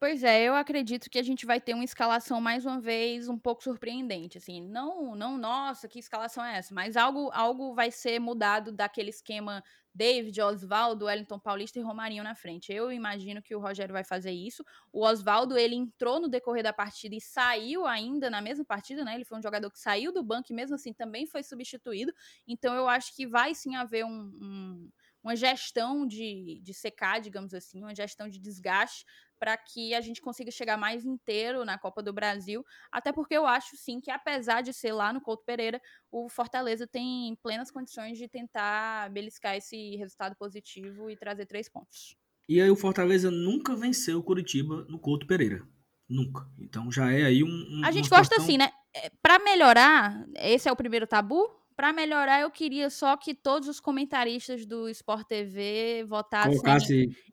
Pois 0.00 0.24
é, 0.24 0.44
eu 0.44 0.54
acredito 0.54 1.10
que 1.10 1.18
a 1.18 1.22
gente 1.22 1.44
vai 1.44 1.60
ter 1.60 1.74
uma 1.74 1.84
escalação 1.84 2.40
mais 2.40 2.64
uma 2.64 2.80
vez 2.80 3.28
um 3.28 3.38
pouco 3.38 3.62
surpreendente, 3.62 4.38
assim, 4.38 4.62
não, 4.62 5.14
não, 5.14 5.36
nossa, 5.36 5.86
que 5.86 5.98
escalação 5.98 6.42
é 6.42 6.56
essa? 6.56 6.74
Mas 6.74 6.96
algo, 6.96 7.30
algo 7.34 7.74
vai 7.74 7.90
ser 7.90 8.18
mudado 8.18 8.72
daquele 8.72 9.10
esquema 9.10 9.62
David, 9.94 10.40
Oswaldo, 10.40 11.04
Wellington 11.04 11.38
Paulista 11.38 11.78
e 11.78 11.82
Romarinho 11.82 12.24
na 12.24 12.34
frente. 12.34 12.72
Eu 12.72 12.90
imagino 12.90 13.42
que 13.42 13.54
o 13.54 13.60
Rogério 13.60 13.92
vai 13.92 14.02
fazer 14.02 14.30
isso. 14.30 14.64
O 14.90 15.04
Oswaldo, 15.04 15.58
ele 15.58 15.74
entrou 15.74 16.18
no 16.18 16.28
decorrer 16.28 16.62
da 16.62 16.72
partida 16.72 17.14
e 17.14 17.20
saiu 17.20 17.86
ainda 17.86 18.30
na 18.30 18.40
mesma 18.40 18.64
partida, 18.64 19.04
né? 19.04 19.14
Ele 19.14 19.24
foi 19.26 19.36
um 19.38 19.42
jogador 19.42 19.70
que 19.70 19.78
saiu 19.78 20.12
do 20.14 20.22
banco 20.22 20.50
e 20.50 20.54
mesmo 20.54 20.76
assim 20.76 20.94
também 20.94 21.26
foi 21.26 21.42
substituído. 21.42 22.10
Então 22.48 22.74
eu 22.74 22.88
acho 22.88 23.14
que 23.14 23.26
vai 23.26 23.54
sim 23.54 23.76
haver 23.76 24.06
um, 24.06 24.10
um 24.40 24.90
uma 25.22 25.36
gestão 25.36 26.06
de, 26.06 26.60
de 26.62 26.72
secar, 26.72 27.20
digamos 27.20 27.52
assim, 27.52 27.82
uma 27.82 27.94
gestão 27.94 28.28
de 28.28 28.38
desgaste 28.38 29.04
para 29.40 29.56
que 29.56 29.94
a 29.94 30.02
gente 30.02 30.20
consiga 30.20 30.50
chegar 30.50 30.76
mais 30.76 31.06
inteiro 31.06 31.64
na 31.64 31.78
Copa 31.78 32.02
do 32.02 32.12
Brasil, 32.12 32.62
até 32.92 33.10
porque 33.10 33.34
eu 33.34 33.46
acho 33.46 33.74
sim 33.74 33.98
que 33.98 34.10
apesar 34.10 34.60
de 34.60 34.74
ser 34.74 34.92
lá 34.92 35.14
no 35.14 35.20
Couto 35.20 35.42
Pereira, 35.46 35.80
o 36.12 36.28
Fortaleza 36.28 36.86
tem 36.86 37.34
plenas 37.42 37.70
condições 37.70 38.18
de 38.18 38.28
tentar 38.28 39.10
beliscar 39.10 39.56
esse 39.56 39.96
resultado 39.96 40.36
positivo 40.36 41.10
e 41.10 41.16
trazer 41.16 41.46
três 41.46 41.70
pontos. 41.70 42.14
E 42.46 42.60
aí 42.60 42.70
o 42.70 42.76
Fortaleza 42.76 43.30
nunca 43.30 43.74
venceu 43.74 44.18
o 44.18 44.22
Curitiba 44.22 44.84
no 44.88 44.98
Couto 44.98 45.26
Pereira. 45.26 45.66
Nunca. 46.06 46.46
Então 46.58 46.90
já 46.90 47.10
é 47.10 47.22
aí 47.22 47.42
um. 47.42 47.48
um 47.48 47.84
a 47.84 47.90
gente 47.92 48.10
gosta 48.10 48.36
assim, 48.36 48.58
né? 48.58 48.70
É, 48.94 49.10
para 49.22 49.38
melhorar, 49.38 50.26
esse 50.34 50.68
é 50.68 50.72
o 50.72 50.76
primeiro 50.76 51.06
tabu? 51.06 51.48
Para 51.76 51.92
melhorar, 51.92 52.40
eu 52.40 52.50
queria 52.50 52.90
só 52.90 53.16
que 53.16 53.34
todos 53.34 53.68
os 53.68 53.80
comentaristas 53.80 54.66
do 54.66 54.88
Sport 54.88 55.26
TV 55.26 56.04
votassem 56.06 56.60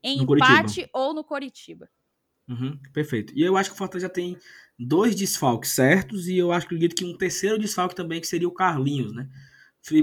em, 0.04 0.20
em 0.20 0.22
empate 0.22 0.88
ou 0.93 1.13
no 1.13 1.24
Coritiba. 1.24 1.89
Uhum, 2.48 2.80
perfeito. 2.94 3.34
E 3.36 3.44
eu 3.44 3.58
acho 3.58 3.70
que 3.70 3.76
o 3.76 3.78
Fortaleza 3.78 4.08
já 4.08 4.14
tem 4.14 4.38
dois 4.80 5.16
desfalques 5.16 5.72
certos 5.72 6.28
e 6.28 6.38
eu 6.38 6.52
acho 6.52 6.68
que 6.68 6.90
que 6.90 7.06
um 7.06 7.18
terceiro 7.18 7.58
desfalque 7.58 7.96
também 7.96 8.22
que 8.22 8.28
seria 8.28 8.48
o 8.48 8.54
Carlinhos, 8.54 9.14
né? 9.14 9.28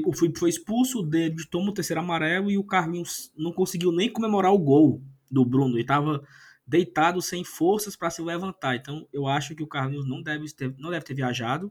O 0.07 0.13
Felipe 0.13 0.39
foi 0.39 0.49
expulso, 0.49 1.01
o 1.01 1.03
David 1.03 1.47
toma 1.49 1.71
o 1.71 1.75
terceiro 1.75 2.01
amarelo 2.01 2.51
e 2.51 2.57
o 2.57 2.65
Carlinhos 2.65 3.31
não 3.37 3.53
conseguiu 3.53 3.93
nem 3.93 4.11
comemorar 4.11 4.53
o 4.53 4.59
gol 4.59 5.03
do 5.31 5.45
Bruno. 5.45 5.75
Ele 5.75 5.83
estava 5.83 6.23
deitado 6.67 7.21
sem 7.21 7.45
forças 7.45 7.95
para 7.95 8.09
se 8.11 8.23
levantar. 8.23 8.77
Então 8.77 9.07
eu 9.13 9.27
acho 9.27 9.55
que 9.55 9.63
o 9.63 9.67
Carlinhos 9.67 10.09
não 10.09 10.23
deve 10.23 10.51
ter, 10.53 10.75
não 10.79 10.91
deve 10.91 11.05
ter 11.05 11.15
viajado. 11.15 11.71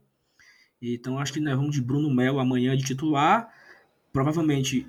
Então 0.80 1.18
acho 1.18 1.32
que 1.32 1.40
nós 1.40 1.56
vamos 1.56 1.74
de 1.74 1.82
Bruno 1.82 2.12
Melo 2.12 2.38
amanhã 2.38 2.76
de 2.76 2.84
titular. 2.84 3.48
Provavelmente 4.12 4.86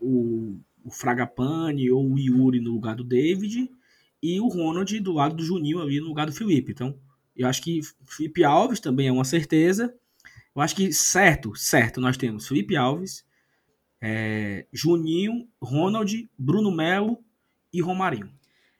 o, 0.00 0.60
o 0.84 0.90
Fragapane 0.90 1.90
ou 1.90 2.12
o 2.12 2.18
Yuri 2.18 2.60
no 2.60 2.72
lugar 2.72 2.94
do 2.94 3.04
David 3.04 3.70
e 4.22 4.40
o 4.40 4.48
Ronald 4.48 4.98
do 5.00 5.12
lado 5.12 5.36
do 5.36 5.44
Juninho 5.44 5.80
ali 5.80 6.00
no 6.00 6.08
lugar 6.08 6.26
do 6.26 6.32
Felipe. 6.32 6.72
Então, 6.72 6.98
eu 7.36 7.46
acho 7.46 7.62
que 7.62 7.80
Felipe 8.06 8.44
Alves 8.44 8.80
também 8.80 9.08
é 9.08 9.12
uma 9.12 9.24
certeza. 9.24 9.94
Eu 10.54 10.62
acho 10.62 10.74
que 10.74 10.92
certo, 10.92 11.54
certo, 11.54 12.00
nós 12.00 12.16
temos 12.16 12.48
Felipe 12.48 12.76
Alves, 12.76 13.24
é, 14.00 14.66
Juninho, 14.72 15.48
Ronald, 15.62 16.28
Bruno 16.36 16.70
Melo 16.70 17.22
e 17.72 17.80
Romarinho. 17.80 18.32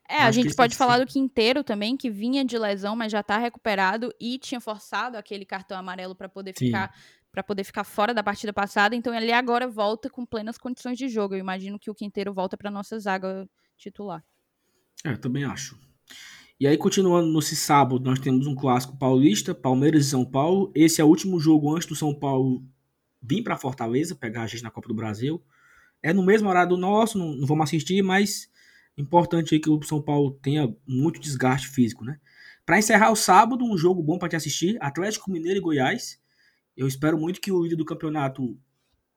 É, 0.09 0.22
a 0.22 0.31
gente 0.31 0.57
pode 0.57 0.74
falar 0.74 0.98
do 0.98 1.07
Quinteiro 1.07 1.62
também, 1.62 1.94
que 1.94 2.09
vinha 2.09 2.42
de 2.42 2.57
lesão, 2.57 2.96
mas 2.96 3.12
já 3.12 3.20
está 3.20 3.37
recuperado 3.37 4.12
e 4.18 4.38
tinha 4.38 4.59
forçado 4.59 5.18
aquele 5.18 5.44
cartão 5.44 5.79
amarelo 5.79 6.14
para 6.14 6.29
poder 6.29 6.55
Sim. 6.57 6.66
ficar 6.66 6.94
para 7.31 7.42
poder 7.42 7.62
ficar 7.62 7.85
fora 7.85 8.14
da 8.14 8.22
partida 8.22 8.53
passada, 8.53 8.96
então 8.96 9.14
ele 9.14 9.31
agora 9.31 9.68
volta 9.68 10.09
com 10.09 10.24
plenas 10.24 10.57
condições 10.57 10.96
de 10.96 11.09
jogo. 11.09 11.35
Eu 11.35 11.38
imagino 11.38 11.79
que 11.79 11.90
o 11.90 11.94
Quinteiro 11.94 12.33
volta 12.33 12.57
para 12.57 12.70
nossa 12.70 12.98
zaga 12.98 13.48
titular. 13.77 14.24
É, 15.04 15.16
também 15.16 15.44
acho. 15.44 15.78
E 16.61 16.66
aí, 16.66 16.76
continuando 16.76 17.32
nesse 17.32 17.54
sábado, 17.54 18.00
nós 18.00 18.18
temos 18.18 18.46
um 18.46 18.54
clássico 18.54 18.96
paulista, 18.98 19.54
Palmeiras 19.54 20.06
e 20.06 20.11
São 20.11 20.24
Paulo. 20.24 20.72
Esse 20.74 21.00
é 21.00 21.04
o 21.04 21.08
último 21.08 21.38
jogo 21.38 21.74
antes 21.74 21.87
do 21.87 21.94
São 21.94 22.12
Paulo 22.12 22.64
vir 23.22 23.42
para 23.42 23.56
Fortaleza, 23.56 24.14
pegar 24.14 24.42
a 24.42 24.46
gente 24.46 24.62
na 24.62 24.70
Copa 24.70 24.88
do 24.88 24.94
Brasil. 24.94 25.42
É 26.02 26.12
no 26.12 26.24
mesmo 26.24 26.48
horário 26.48 26.70
do 26.70 26.76
nosso, 26.76 27.18
não, 27.18 27.32
não 27.32 27.46
vamos 27.46 27.64
assistir, 27.64 28.02
mas 28.02 28.48
importante 28.96 29.54
aí 29.54 29.61
que 29.61 29.70
o 29.70 29.82
São 29.82 30.02
Paulo 30.02 30.32
tenha 30.42 30.74
muito 30.87 31.20
desgaste 31.20 31.68
físico, 31.68 32.04
né? 32.04 32.18
Para 32.66 32.78
encerrar 32.78 33.11
o 33.11 33.16
sábado, 33.16 33.64
um 33.64 33.78
jogo 33.78 34.02
bom 34.02 34.18
para 34.18 34.28
te 34.28 34.37
assistir, 34.37 34.76
Atlético 34.80 35.30
Mineiro 35.30 35.58
e 35.58 35.62
Goiás. 35.62 36.20
Eu 36.76 36.87
espero 36.87 37.18
muito 37.18 37.40
que 37.40 37.50
o 37.50 37.62
líder 37.62 37.76
do 37.76 37.84
campeonato 37.84 38.58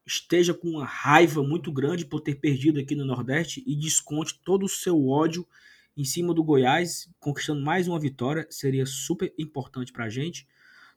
esteja 0.05 0.53
com 0.53 0.69
uma 0.69 0.85
raiva 0.85 1.43
muito 1.43 1.71
grande 1.71 2.05
por 2.05 2.21
ter 2.21 2.35
perdido 2.35 2.79
aqui 2.79 2.95
no 2.95 3.05
Nordeste 3.05 3.63
e 3.65 3.75
desconte 3.75 4.39
todo 4.43 4.65
o 4.65 4.69
seu 4.69 5.07
ódio 5.07 5.47
em 5.95 6.03
cima 6.03 6.33
do 6.33 6.43
Goiás, 6.43 7.09
conquistando 7.19 7.61
mais 7.61 7.87
uma 7.87 7.99
vitória, 7.99 8.47
seria 8.49 8.85
super 8.85 9.33
importante 9.37 9.91
para 9.91 10.05
a 10.05 10.09
gente. 10.09 10.47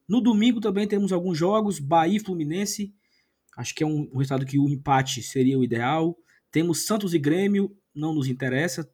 No 0.09 0.21
domingo 0.21 0.61
também 0.61 0.87
temos 0.87 1.12
alguns 1.12 1.37
jogos, 1.37 1.79
Bahia 1.79 2.17
e 2.17 2.21
Fluminense, 2.21 2.95
acho 3.57 3.75
que 3.75 3.83
é 3.83 3.87
um, 3.87 4.09
um 4.12 4.19
resultado 4.19 4.47
que 4.47 4.59
o 4.59 4.69
empate 4.69 5.23
seria 5.23 5.59
o 5.59 5.64
ideal. 5.64 6.17
Temos 6.51 6.87
Santos 6.87 7.14
e 7.14 7.19
Grêmio, 7.19 7.77
não 7.95 8.14
nos 8.14 8.29
interessa, 8.29 8.88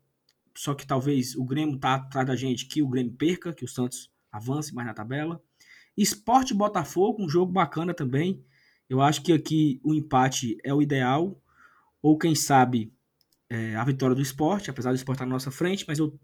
só 0.56 0.74
que 0.74 0.86
talvez 0.86 1.34
o 1.36 1.44
Grêmio 1.44 1.78
tá 1.78 1.94
atrás 1.94 2.26
da 2.26 2.36
gente, 2.36 2.66
que 2.66 2.82
o 2.82 2.88
Grêmio 2.88 3.12
perca, 3.12 3.52
que 3.52 3.64
o 3.64 3.68
Santos 3.68 4.10
avance 4.30 4.74
mais 4.74 4.86
na 4.86 4.94
tabela. 4.94 5.42
Esporte 5.96 6.54
Botafogo, 6.54 7.22
um 7.22 7.28
jogo 7.28 7.52
bacana 7.52 7.92
também. 7.92 8.44
Eu 8.90 9.00
acho 9.00 9.22
que 9.22 9.32
aqui 9.32 9.80
o 9.84 9.94
empate 9.94 10.58
é 10.64 10.74
o 10.74 10.82
ideal. 10.82 11.40
Ou 12.02 12.18
quem 12.18 12.34
sabe 12.34 12.92
é, 13.48 13.76
a 13.76 13.84
vitória 13.84 14.16
do 14.16 14.20
esporte, 14.20 14.68
apesar 14.68 14.90
do 14.90 14.96
esporte 14.96 15.18
estar 15.18 15.26
na 15.26 15.32
nossa 15.32 15.52
frente, 15.52 15.84
mas 15.86 16.00
eu, 16.00 16.18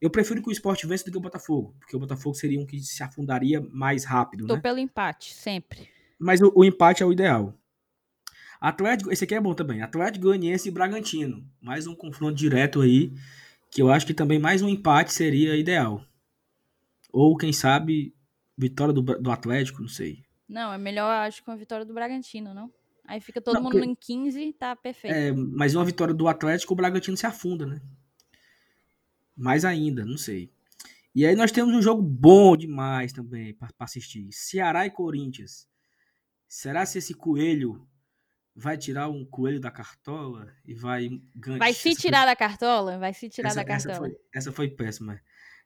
eu 0.00 0.08
prefiro 0.08 0.40
que 0.40 0.48
o 0.48 0.52
esporte 0.52 0.86
vença 0.86 1.04
do 1.04 1.10
que 1.10 1.16
o 1.16 1.20
Botafogo, 1.20 1.74
porque 1.80 1.96
o 1.96 1.98
Botafogo 1.98 2.36
seria 2.36 2.60
um 2.60 2.66
que 2.66 2.78
se 2.78 3.02
afundaria 3.02 3.60
mais 3.72 4.04
rápido. 4.04 4.46
Tô 4.46 4.54
né? 4.54 4.60
pelo 4.60 4.78
empate, 4.78 5.34
sempre. 5.34 5.88
Mas 6.16 6.40
o, 6.40 6.52
o, 6.54 6.64
empate 6.64 7.02
é 7.02 7.06
o 7.06 7.12
ideal. 7.12 7.58
Atlético, 8.60 9.10
esse 9.10 9.24
aqui 9.24 9.34
é 9.34 9.40
bom 9.40 9.54
também. 9.54 9.82
Atlético 9.82 10.26
Goianiense 10.26 10.68
e 10.68 10.72
Bragantino. 10.72 11.44
Mais 11.60 11.88
um 11.88 11.96
confronto 11.96 12.34
direto 12.34 12.82
aí, 12.82 13.12
que 13.68 13.82
eu 13.82 13.90
acho 13.90 14.06
que 14.06 14.14
também 14.14 14.38
mais 14.38 14.62
um 14.62 14.68
empate 14.68 15.12
seria 15.12 15.56
ideal. 15.56 16.04
Ou 17.12 17.36
quem 17.36 17.52
sabe 17.52 18.14
vitória 18.56 18.94
do, 18.94 19.02
do 19.02 19.30
Atlético, 19.30 19.80
não 19.80 19.88
sei. 19.88 20.22
Não, 20.52 20.70
é 20.70 20.76
melhor, 20.76 21.10
acho, 21.10 21.42
com 21.42 21.50
a 21.50 21.56
vitória 21.56 21.82
do 21.82 21.94
Bragantino, 21.94 22.52
não? 22.52 22.70
Aí 23.06 23.20
fica 23.20 23.40
todo 23.40 23.54
não, 23.54 23.62
mundo 23.62 23.72
porque, 23.72 23.86
em 23.86 23.94
15, 23.94 24.52
tá 24.52 24.76
perfeito. 24.76 25.14
É, 25.14 25.32
mas 25.32 25.74
uma 25.74 25.84
vitória 25.84 26.12
do 26.12 26.28
Atlético, 26.28 26.74
o 26.74 26.76
Bragantino 26.76 27.16
se 27.16 27.26
afunda, 27.26 27.66
né? 27.66 27.80
Mais 29.34 29.64
ainda, 29.64 30.04
não 30.04 30.18
sei. 30.18 30.52
E 31.14 31.24
aí 31.24 31.34
nós 31.34 31.50
temos 31.50 31.74
um 31.74 31.80
jogo 31.80 32.02
bom 32.02 32.54
demais 32.54 33.14
também 33.14 33.54
para 33.54 33.70
assistir. 33.80 34.28
Ceará 34.30 34.86
e 34.86 34.90
Corinthians. 34.90 35.66
Será 36.46 36.84
se 36.84 36.98
esse 36.98 37.14
coelho 37.14 37.88
vai 38.54 38.76
tirar 38.76 39.08
um 39.08 39.24
coelho 39.24 39.58
da 39.58 39.70
cartola 39.70 40.52
e 40.66 40.74
vai 40.74 41.08
ganhar? 41.34 41.58
Vai 41.58 41.72
se 41.72 41.94
tirar 41.94 42.18
foi... 42.18 42.26
da 42.26 42.36
cartola? 42.36 42.98
Vai 42.98 43.14
se 43.14 43.28
tirar 43.30 43.48
essa, 43.48 43.56
da 43.56 43.64
cartola. 43.64 43.94
Essa 43.94 44.00
foi, 44.00 44.16
essa 44.34 44.52
foi 44.52 44.68
péssima. 44.68 45.18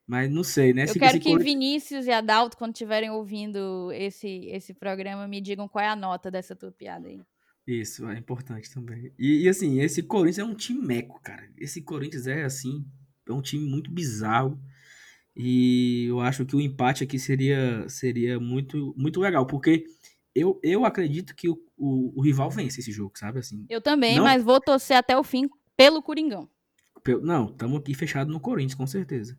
Mas 0.06 0.30
não 0.30 0.44
sei, 0.44 0.72
né? 0.72 0.84
Eu 0.84 0.88
se, 0.88 0.98
quero 0.98 1.18
que 1.18 1.30
coelho... 1.30 1.44
Vinícius 1.44 2.06
e 2.06 2.12
Adalto, 2.12 2.56
quando 2.56 2.72
estiverem 2.72 3.10
ouvindo 3.10 3.90
esse, 3.92 4.46
esse 4.46 4.72
programa, 4.72 5.26
me 5.26 5.40
digam 5.40 5.66
qual 5.66 5.84
é 5.84 5.88
a 5.88 5.96
nota 5.96 6.30
dessa 6.30 6.54
tua 6.54 6.70
piada 6.70 7.08
aí. 7.08 7.20
Isso, 7.66 8.08
é 8.08 8.16
importante 8.16 8.72
também. 8.72 9.12
E, 9.18 9.42
e, 9.42 9.48
assim, 9.48 9.80
esse 9.80 10.02
Corinthians 10.02 10.38
é 10.38 10.44
um 10.44 10.54
time 10.54 10.80
meco, 10.80 11.20
cara. 11.20 11.50
Esse 11.58 11.82
Corinthians 11.82 12.28
é, 12.28 12.44
assim, 12.44 12.86
é 13.28 13.32
um 13.32 13.42
time 13.42 13.68
muito 13.68 13.90
bizarro. 13.90 14.56
E 15.34 16.06
eu 16.08 16.20
acho 16.20 16.46
que 16.46 16.54
o 16.54 16.60
empate 16.60 17.02
aqui 17.02 17.18
seria, 17.18 17.84
seria 17.88 18.38
muito, 18.38 18.94
muito 18.96 19.20
legal, 19.20 19.44
porque 19.44 19.84
eu, 20.34 20.60
eu 20.62 20.84
acredito 20.84 21.34
que 21.34 21.48
o, 21.48 21.60
o, 21.76 22.20
o 22.20 22.22
rival 22.22 22.50
vence 22.50 22.80
esse 22.80 22.92
jogo, 22.92 23.18
sabe? 23.18 23.40
Assim, 23.40 23.66
eu 23.68 23.80
também, 23.80 24.16
não... 24.16 24.24
mas 24.24 24.42
vou 24.42 24.60
torcer 24.60 24.96
até 24.96 25.18
o 25.18 25.24
fim 25.24 25.48
pelo 25.76 26.00
Coringão. 26.00 26.48
Não, 27.22 27.50
estamos 27.50 27.78
aqui 27.78 27.94
fechados 27.94 28.32
no 28.32 28.40
Corinthians, 28.40 28.74
com 28.74 28.86
certeza. 28.86 29.38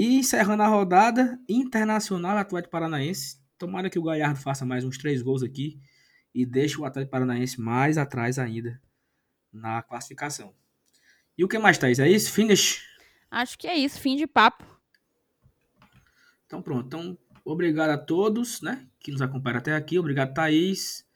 E 0.00 0.16
encerrando 0.16 0.62
a 0.62 0.66
rodada, 0.66 1.38
Internacional 1.46 2.38
Atlético 2.38 2.72
Paranaense. 2.72 3.38
Tomara 3.58 3.90
que 3.90 3.98
o 3.98 4.02
Galhardo 4.02 4.40
faça 4.40 4.64
mais 4.64 4.82
uns 4.82 4.96
três 4.96 5.20
gols 5.20 5.42
aqui 5.42 5.78
e 6.34 6.46
deixe 6.46 6.80
o 6.80 6.86
Atlético 6.86 7.10
Paranaense 7.10 7.60
mais 7.60 7.98
atrás 7.98 8.38
ainda 8.38 8.80
na 9.52 9.82
classificação. 9.82 10.54
E 11.36 11.44
o 11.44 11.48
que 11.48 11.58
mais, 11.58 11.76
Thaís? 11.76 11.98
É 11.98 12.08
isso? 12.08 12.32
Finish? 12.32 12.82
Acho 13.30 13.58
que 13.58 13.66
é 13.66 13.76
isso, 13.76 14.00
fim 14.00 14.16
de 14.16 14.26
papo. 14.26 14.64
Então 16.46 16.62
pronto. 16.62 16.86
Então, 16.86 17.18
obrigado 17.44 17.90
a 17.90 17.98
todos, 17.98 18.62
né, 18.62 18.86
que 18.98 19.12
nos 19.12 19.20
acompanharam 19.20 19.58
até 19.58 19.74
aqui. 19.74 19.98
Obrigado, 19.98 20.32
Thaís. 20.32 21.06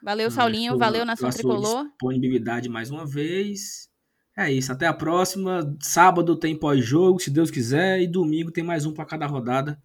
Valeu, 0.00 0.30
Saulinho. 0.30 0.78
Valeu, 0.78 1.04
Nação 1.04 1.28
Tricolor. 1.28 1.88
disponibilidade 1.88 2.68
mais 2.68 2.88
uma 2.88 3.04
vez. 3.04 3.87
É 4.38 4.52
isso. 4.52 4.70
Até 4.70 4.86
a 4.86 4.94
próxima. 4.94 5.76
Sábado 5.82 6.36
tem 6.36 6.56
pós-jogo, 6.56 7.18
se 7.18 7.28
Deus 7.28 7.50
quiser. 7.50 8.00
E 8.00 8.06
domingo 8.06 8.52
tem 8.52 8.62
mais 8.62 8.86
um 8.86 8.94
para 8.94 9.04
cada 9.04 9.26
rodada 9.26 9.76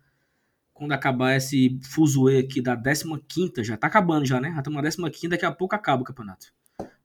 quando 0.71 0.91
acabar 0.91 1.35
esse 1.35 1.79
fuzuê 1.83 2.39
aqui 2.39 2.61
da 2.61 2.75
15 2.75 3.63
já 3.63 3.75
tá 3.75 3.87
acabando 3.87 4.25
já, 4.25 4.39
né? 4.39 4.51
Já 4.51 4.57
estamos 4.59 4.97
na 4.99 5.09
15 5.09 5.27
daqui 5.29 5.45
a 5.45 5.51
pouco 5.51 5.73
acaba 5.73 6.03
o 6.03 6.05
campeonato. 6.05 6.47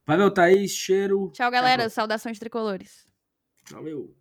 Valeu, 0.06 0.30
Thaís, 0.30 0.72
cheiro. 0.72 1.30
Tchau, 1.32 1.50
galera. 1.50 1.88
Saudações 1.88 2.38
tricolores. 2.38 3.06
Valeu. 3.70 4.14